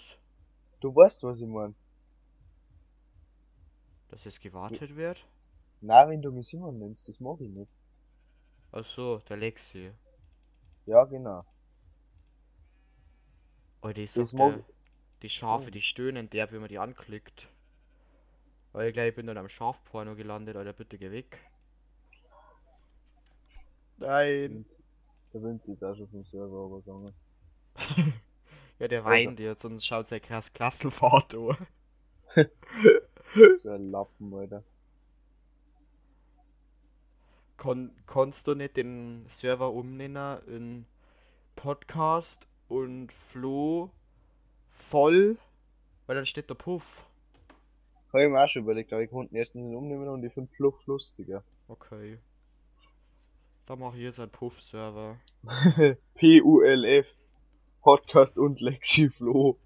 Du 0.81 0.93
weißt, 0.95 1.23
was 1.23 1.41
ich 1.41 1.47
mein. 1.47 1.73
Dass 4.09 4.25
es 4.25 4.39
gewartet 4.39 4.95
wird? 4.95 5.25
Na, 5.81 6.07
wenn 6.09 6.21
du 6.21 6.31
mich 6.31 6.47
Simon 6.47 6.79
nennst, 6.79 7.07
das 7.07 7.19
mag 7.19 7.39
ich 7.41 7.49
nicht. 7.49 7.71
Ach 8.71 8.85
so, 8.85 9.19
der 9.29 9.37
Lexi. 9.37 9.91
Ja, 10.85 11.03
genau. 11.05 11.45
Oida, 13.81 14.01
ich 14.01 14.13
Das 14.13 14.31
sag 14.31 14.37
mag- 14.39 14.55
der, 14.55 14.65
die 15.21 15.29
Schafe, 15.29 15.67
Oh. 15.67 15.69
die 15.71 15.81
stöhnen 15.81 16.29
der, 16.29 16.51
wenn 16.51 16.61
man 16.61 16.69
die 16.69 16.79
anklickt. 16.79 17.47
Weil 18.71 18.87
ich 18.89 18.93
gleich 18.93 19.13
bin 19.15 19.27
dann 19.27 19.37
am 19.37 19.49
Schafporno 19.49 20.15
gelandet, 20.15 20.55
Alter, 20.55 20.73
bitte 20.73 20.97
geh 20.97 21.11
weg. 21.11 21.37
Nein. 23.97 24.65
Der 25.33 25.41
Vince 25.43 25.71
ist 25.71 25.83
auch 25.83 25.95
schon 25.95 26.07
vom 26.09 26.23
Server 26.23 26.65
übergegangen. 26.65 27.13
Ja, 28.79 28.87
der 28.87 29.03
Also- 29.03 29.27
weint 29.29 29.39
jetzt 29.39 29.65
und 29.65 29.83
schaut 29.83 30.05
sein 30.05 30.21
krass 30.21 30.53
Klassenfahrt 30.53 31.33
an. 31.35 31.57
So 33.55 33.69
ein 33.71 33.91
Lappen, 33.91 34.33
Alter. 34.33 34.63
Kon 37.57 37.91
konntest 38.05 38.47
du 38.47 38.53
nicht 38.53 38.77
den 38.77 39.25
Server 39.29 39.73
umnennen 39.73 40.39
in 40.47 40.85
Podcast 41.55 42.47
und 42.67 43.11
Flo 43.11 43.89
voll? 44.89 45.37
Weil 46.05 46.15
dann 46.15 46.25
steht 46.25 46.49
der 46.49 46.55
Puff. 46.55 46.83
Hab 48.13 48.21
ich 48.21 48.29
mir 48.29 48.43
auch 48.43 48.47
schon 48.47 48.63
überlegt, 48.63 48.93
aber 48.93 49.01
ich 49.01 49.09
konnte 49.09 49.35
erstens 49.35 49.63
nicht 49.63 49.75
umnehmen 49.75 50.07
und 50.07 50.23
ich 50.23 50.33
find 50.33 50.49
Fluff 50.51 50.85
lustiger. 50.85 51.43
Okay. 51.67 52.19
Da 53.65 53.75
mache 53.75 53.97
ich 53.97 54.03
jetzt 54.03 54.19
einen 54.19 54.31
Puff-Server. 54.31 55.17
P-U-L-F. 56.15 57.07
Podcast 57.81 58.37
und 58.37 58.61
Lexi 58.61 59.09
Flo. 59.09 59.57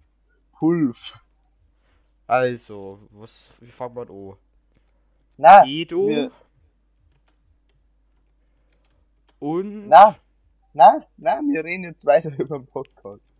Pulf. 0.54 1.20
Also, 2.32 3.00
was, 3.12 3.32
wie 3.60 3.72
fangen 3.72 3.94
wir 3.96 4.10
an? 4.10 4.38
Na, 5.38 5.66
Edo 5.66 6.08
wir- 6.08 6.32
und 9.40 9.90
na, 9.90 10.16
na, 10.74 11.06
na, 11.18 11.42
wir 11.42 11.64
reden 11.66 11.84
jetzt 11.84 12.06
weiter 12.06 12.32
über 12.40 12.58
den 12.60 12.68
Podcast. 12.68 13.32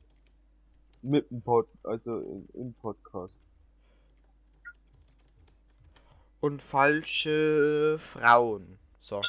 Mit 1.04 1.30
dem 1.32 1.42
Pod, 1.42 1.68
also 1.84 2.20
im- 2.54 2.74
Podcast. 2.82 3.40
und 6.42 6.62
falsche 6.62 7.98
Frauen. 8.00 8.78
So. 9.00 9.22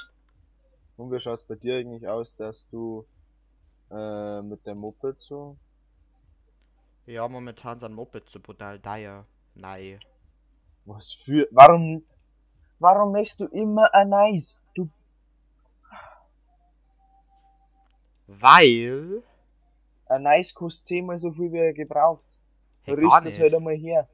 Und 0.97 1.13
wie 1.13 1.21
schaut's 1.21 1.43
bei 1.45 1.55
dir 1.55 1.77
eigentlich 1.77 2.09
aus, 2.09 2.35
dass 2.37 2.69
du 2.71 3.07
äh, 3.93 4.43
mit 4.43 4.67
dem 4.67 4.79
Moped 4.79 5.21
so? 5.21 5.57
Ja, 7.07 7.29
momentan 7.29 7.79
sind 7.81 7.95
Moped 7.95 8.29
so 8.29 8.41
brutal 8.41 8.81
teuer. 8.81 9.25
Nein. 9.55 10.01
Was 10.85 11.13
für. 11.13 11.49
Warum. 11.51 12.05
Warum 12.79 13.13
machst 13.13 13.41
du 13.41 13.47
immer 13.47 13.93
ein 13.95 14.09
Nice? 14.09 14.61
Du. 14.75 14.89
Weil. 18.27 19.23
Ein 20.07 20.23
Nice 20.23 20.53
kostet 20.53 20.87
zehnmal 20.87 21.19
so 21.19 21.31
viel 21.33 21.53
wie 21.53 21.59
er 21.59 21.73
gebraucht. 21.73 22.41
Hey, 22.83 22.97
das 23.01 23.25
nicht. 23.25 23.41
halt 23.41 23.55
einmal 23.55 23.77
her. 23.77 24.09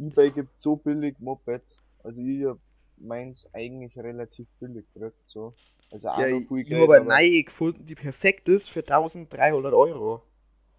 eBay 0.00 0.30
gibt 0.30 0.56
so 0.56 0.76
billig 0.76 1.18
Mopeds. 1.20 1.80
Also 2.02 2.22
ich 2.22 2.44
hab 2.46 2.58
meins 2.96 3.48
eigentlich 3.52 3.96
relativ 3.98 4.48
billig 4.58 4.86
gekriegt, 4.94 5.16
so. 5.26 5.52
Also 5.90 6.08
auch 6.08 6.18
Ja, 6.18 6.26
noch 6.26 6.40
ich, 6.40 6.48
viel 6.48 6.64
Geld, 6.64 6.90
habe 6.90 6.96
eine 6.96 7.04
aber 7.04 7.06
neue 7.06 7.42
gefunden, 7.44 7.84
die 7.86 7.94
perfekt 7.96 8.48
ist 8.48 8.68
für 8.70 8.82
1300 8.82 9.74
Euro. 9.74 10.22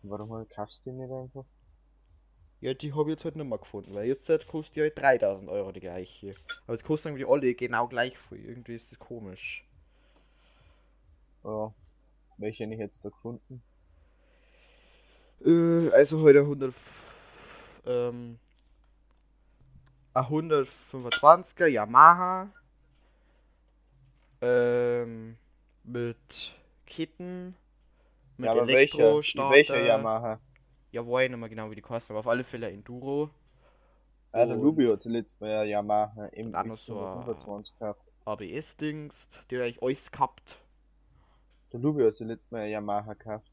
warum 0.03 0.31
halt 0.33 0.51
kaufst 0.51 0.85
du 0.85 0.91
die 0.91 0.97
nicht 0.97 1.11
einfach? 1.11 1.45
Ja, 2.61 2.73
die 2.73 2.93
habe 2.93 3.09
ich 3.11 3.15
jetzt 3.17 3.25
halt 3.25 3.35
nicht 3.35 3.45
mehr 3.47 3.57
gefunden, 3.57 3.93
weil 3.93 4.07
jetzt 4.07 4.29
halt 4.29 4.47
kostet 4.47 4.75
die 4.77 4.81
halt 4.83 4.97
3000 4.97 5.49
Euro 5.49 5.71
die 5.73 5.81
gleiche. 5.81 6.35
Aber 6.65 6.73
jetzt 6.75 6.85
kosten 6.85 7.09
irgendwie 7.09 7.25
alle 7.25 7.53
genau 7.55 7.87
gleich 7.89 8.17
viel. 8.17 8.45
Irgendwie 8.45 8.75
ist 8.75 8.89
das 8.91 8.99
komisch. 8.99 9.67
Ja. 11.43 11.73
Welche 12.37 12.63
hätte 12.65 12.73
ich 12.73 12.79
jetzt 12.79 13.05
da 13.05 13.09
gefunden? 13.09 13.63
Äh, 15.45 15.89
also 15.91 16.21
heute 16.21 16.39
100. 16.41 16.73
Ähm. 17.85 18.39
Ein 20.13 20.23
125er 20.25 21.67
Yamaha. 21.67 22.49
Ähm. 24.41 25.37
Mit 25.83 26.53
Ketten. 26.85 27.55
Mit 28.37 28.47
ja? 28.47 28.55
Elektrostarter. 28.55 29.55
Welcher 29.55 29.85
Yamaha? 29.85 30.39
Ja, 30.91 31.07
weiß 31.07 31.25
ich 31.25 31.29
nicht 31.31 31.39
mehr 31.39 31.49
genau, 31.49 31.71
wie 31.71 31.75
die 31.75 31.81
kosten, 31.81 32.13
aber 32.13 32.19
auf 32.19 32.27
alle 32.27 32.43
Fälle 32.43 32.69
Enduro. 32.69 33.29
Ah, 34.33 34.45
der 34.45 34.57
hat 34.57 35.01
zuletzt 35.01 35.37
bei 35.39 35.47
der 35.47 35.65
Yamaha 35.65 36.29
noch 36.63 36.77
so 36.77 36.97
MX-125 36.99 37.73
gekauft. 37.73 38.01
ABS-Dings, 38.25 39.27
die 39.49 39.57
hat 39.57 39.63
eigentlich 39.63 39.83
alles 39.83 40.11
gehabt. 40.11 40.57
Der 41.73 41.81
hat 41.81 42.13
zuletzt 42.13 42.49
bei 42.49 42.59
der 42.59 42.67
Yamaha 42.69 43.13
gekauft. 43.13 43.51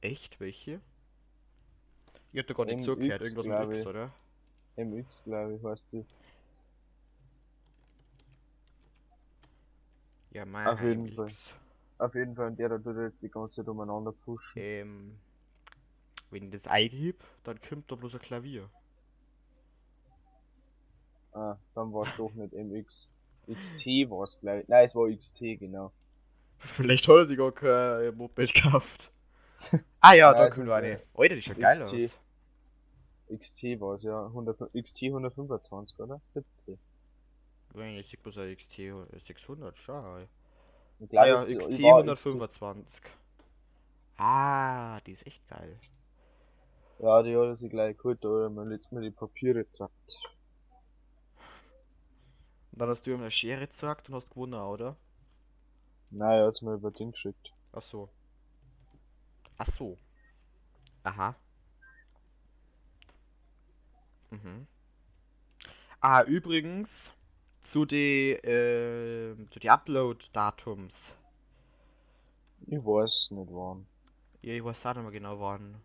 Echt? 0.00 0.40
Welche? 0.40 0.80
Ich 2.32 2.38
hab 2.38 2.46
da 2.46 2.54
gar 2.54 2.64
nicht 2.64 2.76
MX, 2.76 2.84
zugehört, 2.84 3.22
irgendwas 3.22 3.46
mit 3.46 3.70
X, 3.70 3.80
ich. 3.80 3.86
oder? 3.86 4.10
MX, 4.76 5.24
glaube 5.24 5.54
ich, 5.54 5.64
heißt 5.64 5.92
die. 5.92 6.04
Ja, 10.32 10.44
mein 10.44 10.66
Auf 10.66 10.80
jeden. 10.80 11.08
Fall. 11.08 11.30
Auf 11.98 12.14
jeden 12.14 12.34
Fall, 12.34 12.48
und 12.48 12.58
der 12.58 12.68
da 12.70 12.78
tut 12.78 12.96
jetzt 12.96 13.22
die 13.22 13.28
ganze 13.28 13.56
Zeit 13.56 13.68
umeinander 13.68 14.12
pushen. 14.12 14.62
Ähm, 14.62 15.18
wenn 16.30 16.44
ich 16.44 16.50
das 16.50 16.66
eingib, 16.66 17.22
dann 17.44 17.60
kommt 17.60 17.90
da 17.90 17.96
bloß 17.96 18.14
ein 18.14 18.20
Klavier. 18.20 18.70
Ah, 21.32 21.56
dann 21.74 21.92
war 21.92 22.06
es 22.06 22.16
doch 22.16 22.32
nicht 22.34 22.54
MX. 22.54 23.08
XT 23.52 23.86
war 24.10 24.24
es, 24.24 24.38
glaube 24.40 24.60
ich. 24.60 24.68
Nein, 24.68 24.84
es 24.84 24.94
war 24.94 25.10
XT, 25.10 25.40
genau. 25.58 25.92
Vielleicht 26.58 27.08
hat 27.08 27.16
er 27.16 27.26
sich 27.26 27.38
gar 27.38 27.52
kein 27.52 27.68
äh, 28.02 28.12
Moped 28.12 28.54
gekauft. 28.54 29.10
ah 30.00 30.14
ja, 30.14 30.32
da 30.32 30.48
kommt 30.48 30.66
ist, 30.66 30.70
eine. 30.70 30.88
äh, 30.88 30.98
Alter, 31.14 31.34
die 31.34 31.42
schaut 31.42 31.58
geil 31.58 31.72
XT. 31.72 31.94
aus. 31.94 33.38
XT 33.38 33.62
war 33.80 33.94
es, 33.94 34.02
ja. 34.04 34.26
100, 34.26 34.72
XT 34.74 35.02
125, 35.04 35.98
oder? 36.00 36.20
Gibt's 36.34 36.64
die? 36.64 36.78
Wenn 37.72 37.96
ich 37.96 38.18
bloß 38.18 38.38
ein 38.38 38.56
XT 38.56 39.26
600, 39.26 39.78
schau. 39.78 40.26
Ah 41.14 41.26
ja, 41.26 41.34
es 41.34 41.54
XT 41.54 41.82
war 41.82 41.98
125. 41.98 43.02
Ah, 44.18 45.00
die 45.00 45.12
ist 45.12 45.26
echt 45.26 45.46
geil. 45.48 45.78
Ja, 46.98 47.22
die 47.22 47.34
hat 47.36 47.56
sich 47.56 47.70
gleich 47.70 47.96
geholt, 47.96 48.24
oder? 48.24 48.50
Man 48.50 48.68
lässt 48.68 48.92
mir 48.92 49.00
die 49.00 49.10
Papiere. 49.10 49.64
Und 49.78 49.90
dann 52.72 52.90
hast 52.90 53.06
du 53.06 53.12
ihm 53.12 53.20
eine 53.20 53.30
Schere 53.30 53.60
gezeigt 53.60 54.08
und 54.08 54.16
hast 54.16 54.28
gewonnen, 54.28 54.60
oder? 54.60 54.96
Nein, 56.10 56.40
er 56.40 56.46
hat's 56.46 56.60
mir 56.60 56.74
über 56.74 56.90
Ding 56.90 57.12
geschickt. 57.12 57.52
Ach 57.72 57.82
so. 57.82 58.10
Ach 59.56 59.66
so. 59.66 59.96
Aha. 61.04 61.34
Mhm. 64.30 64.66
Ah, 66.00 66.22
übrigens, 66.24 67.14
zu 67.62 67.84
die, 67.84 68.30
äh, 68.32 69.36
zu 69.50 69.58
die 69.60 69.70
Upload-Datums. 69.70 71.16
Ich 72.66 72.78
weiß 72.78 73.30
nicht 73.32 73.48
wann. 73.52 73.86
Ja, 74.42 74.54
ich 74.54 74.64
weiß 74.64 74.86
auch 74.86 74.94
nicht 74.94 75.02
mehr 75.02 75.12
genau 75.12 75.40
wann. 75.40 75.76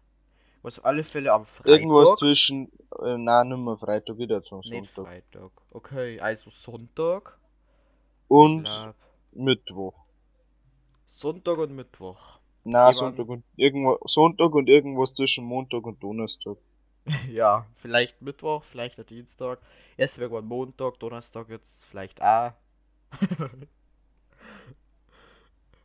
Was 0.62 0.80
auf 0.80 0.86
alle 0.86 1.04
Fälle 1.04 1.32
am 1.32 1.46
Freitag. 1.46 1.68
Irgendwas 1.68 2.16
zwischen, 2.16 2.72
äh, 3.04 3.18
nein, 3.18 3.50
nicht 3.50 3.58
mehr 3.60 3.78
Freitag, 3.78 4.18
wieder 4.18 4.42
zum 4.44 4.60
Nicht 4.60 4.94
Sonntag. 4.96 5.06
Freitag. 5.06 5.52
Okay, 5.72 6.20
also 6.20 6.50
Sonntag. 6.50 7.38
Und 8.28 8.68
Mittwoch. 9.34 9.94
Sonntag 11.08 11.58
und 11.60 11.76
Mittwoch. 11.76 12.40
Waren- 12.64 12.94
Sonntag 12.94 13.28
und 13.28 13.44
irgendwo, 13.58 14.00
Sonntag 14.06 14.56
und 14.56 14.68
irgendwas 14.70 15.14
zwischen 15.14 15.46
Montag 15.46 15.86
und 15.86 16.02
Donnerstag. 16.02 16.58
Ja, 17.30 17.68
vielleicht 17.76 18.22
Mittwoch, 18.22 18.64
vielleicht 18.64 18.98
der 18.98 19.06
Dienstag. 19.06 19.60
Erst 19.96 20.18
irgendwann 20.18 20.46
Montag, 20.46 21.00
Donnerstag 21.00 21.50
jetzt 21.50 21.86
vielleicht 21.86 22.22
auch. 22.22 22.54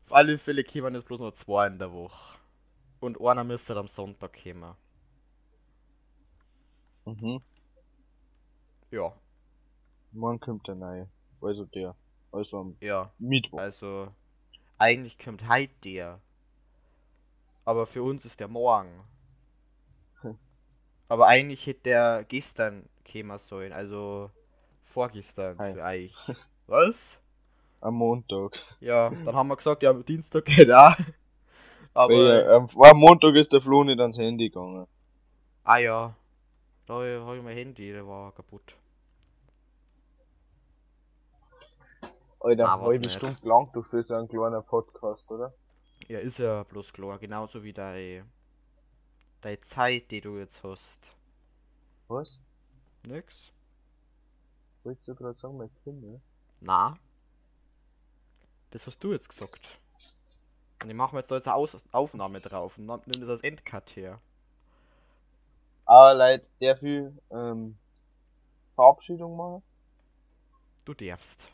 Auf 0.07 0.13
alle 0.13 0.39
Fälle 0.39 0.65
kämen 0.65 0.95
jetzt 0.95 1.07
bloß 1.07 1.21
noch 1.21 1.33
zwei 1.33 1.67
in 1.67 1.79
der 1.79 1.93
Woche. 1.93 2.39
Und 3.01 3.21
einer 3.21 3.45
müsste 3.45 3.77
am 3.77 3.89
Sonntag 3.89 4.43
kommen. 4.43 4.75
Mhm. 7.05 7.43
Ja, 8.91 9.15
Morgen 10.13 10.41
kommt 10.41 10.67
der 10.67 10.75
neue. 10.75 11.09
Also 11.41 11.65
der. 11.67 11.95
Also 12.33 12.59
am 12.59 12.77
ja. 12.81 13.13
Mittwoch. 13.19 13.59
Also 13.59 14.09
eigentlich 14.79 15.19
kommt 15.19 15.49
heute 15.49 15.73
der. 15.85 16.21
Aber 17.65 17.87
für 17.87 18.03
uns 18.03 18.25
ist 18.25 18.41
der 18.41 18.49
morgen. 18.49 19.05
Aber 21.11 21.27
eigentlich 21.27 21.67
hätte 21.67 21.81
der 21.83 22.25
gestern 22.29 22.89
kämen 23.05 23.39
sollen, 23.39 23.73
also 23.73 24.31
vorgestern 24.87 25.59
Hi. 25.59 25.75
für 25.75 25.83
euch. 25.83 26.15
Was? 26.69 27.21
Am 27.81 27.95
Montag. 27.95 28.63
Ja, 28.81 29.11
dann 29.11 29.35
haben 29.35 29.49
wir 29.49 29.57
gesagt, 29.57 29.83
ja, 29.83 29.93
Dienstag 29.93 30.45
geht 30.45 30.71
auch. 30.71 30.95
Aber, 31.95 32.15
äh, 32.15 32.49
am, 32.55 32.69
am 32.81 32.97
Montag 32.99 33.35
ist 33.35 33.53
der 33.53 33.61
Flo 33.61 33.83
nicht 33.85 33.99
ans 34.01 34.19
Handy 34.19 34.49
gegangen. 34.51 34.87
ah 35.65 35.79
ja, 35.79 36.15
da 36.87 36.95
habe 36.95 37.37
ich 37.39 37.43
mein 37.43 37.57
Handy, 37.57 37.91
der 37.93 38.07
war 38.07 38.33
kaputt. 38.33 38.77
Alter, 42.41 42.69
Ah, 42.69 42.81
halbe. 42.81 43.11
Stunde 43.11 43.37
lang 43.43 43.69
doch 43.75 43.85
für 43.87 44.03
so 44.03 44.15
einen 44.15 44.29
kleinen 44.29 44.63
Podcast, 44.65 45.31
oder? 45.31 45.53
Ja, 46.09 46.21
ist 46.21 46.39
ja 46.39 46.63
bloß 46.63 46.93
klar, 46.93 47.19
genauso 47.19 47.63
wie 47.63 47.73
deine, 47.73 48.25
deine 49.41 49.61
Zeit, 49.61 50.11
die 50.11 50.21
du 50.21 50.39
jetzt 50.39 50.63
hast. 50.63 51.17
Was? 52.09 52.41
Nix? 53.05 53.53
Wolltest 54.85 55.09
du 55.09 55.15
gerade 55.15 55.35
sagen, 55.35 55.57
mein 55.57 55.71
Kind, 55.85 56.03
ne? 56.03 56.21
Na? 56.61 56.97
Das 58.71 58.87
hast 58.87 59.03
du 59.03 59.13
jetzt 59.13 59.29
gesagt. 59.29 59.81
Und 60.83 60.89
ich 60.89 60.97
mache 60.97 61.15
mir 61.15 61.21
jetzt 61.21 61.31
da 61.31 61.37
jetzt 61.37 61.49
eine 61.49 61.57
Aus 61.57 61.77
Aufnahme 61.93 62.41
drauf 62.41 62.79
und 62.79 62.87
nimm 62.87 63.21
das 63.21 63.29
als 63.29 63.43
Endcut 63.43 63.97
her. 63.97 64.21
Aber 65.85 66.15
Leute, 66.15 66.49
der 66.61 66.77
viel 66.77 67.13
ähm, 67.31 67.77
Verabschiedung 68.75 69.37
machen. 69.37 69.63
Du 70.85 70.95
darfst. 70.95 71.49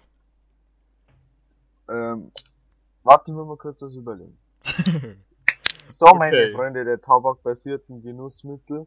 Ähm, 1.88 2.30
warte, 3.02 3.30
ich 3.30 3.36
will 3.36 3.44
mal 3.44 3.56
kurz 3.56 3.80
was 3.82 3.94
überlegen. 3.94 4.36
So, 5.86 6.06
meine 6.14 6.36
Okay. 6.36 6.52
Freunde 6.52 6.84
der 6.84 7.00
tabakbasierten 7.00 8.02
Genussmittel. 8.02 8.86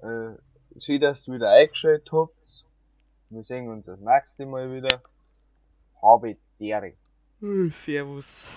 Äh, 0.00 0.32
schön, 0.80 1.00
dass 1.00 1.28
ihr 1.28 1.34
wieder 1.34 1.50
eingeschaltet 1.50 2.10
habt. 2.12 2.64
Wir 3.28 3.42
sehen 3.42 3.68
uns 3.70 3.86
das 3.86 4.00
nächste 4.00 4.46
Mal 4.46 4.72
wieder. 4.72 5.00
Habe 6.02 6.36
Dere. 6.58 6.94
Servus. 7.70 8.50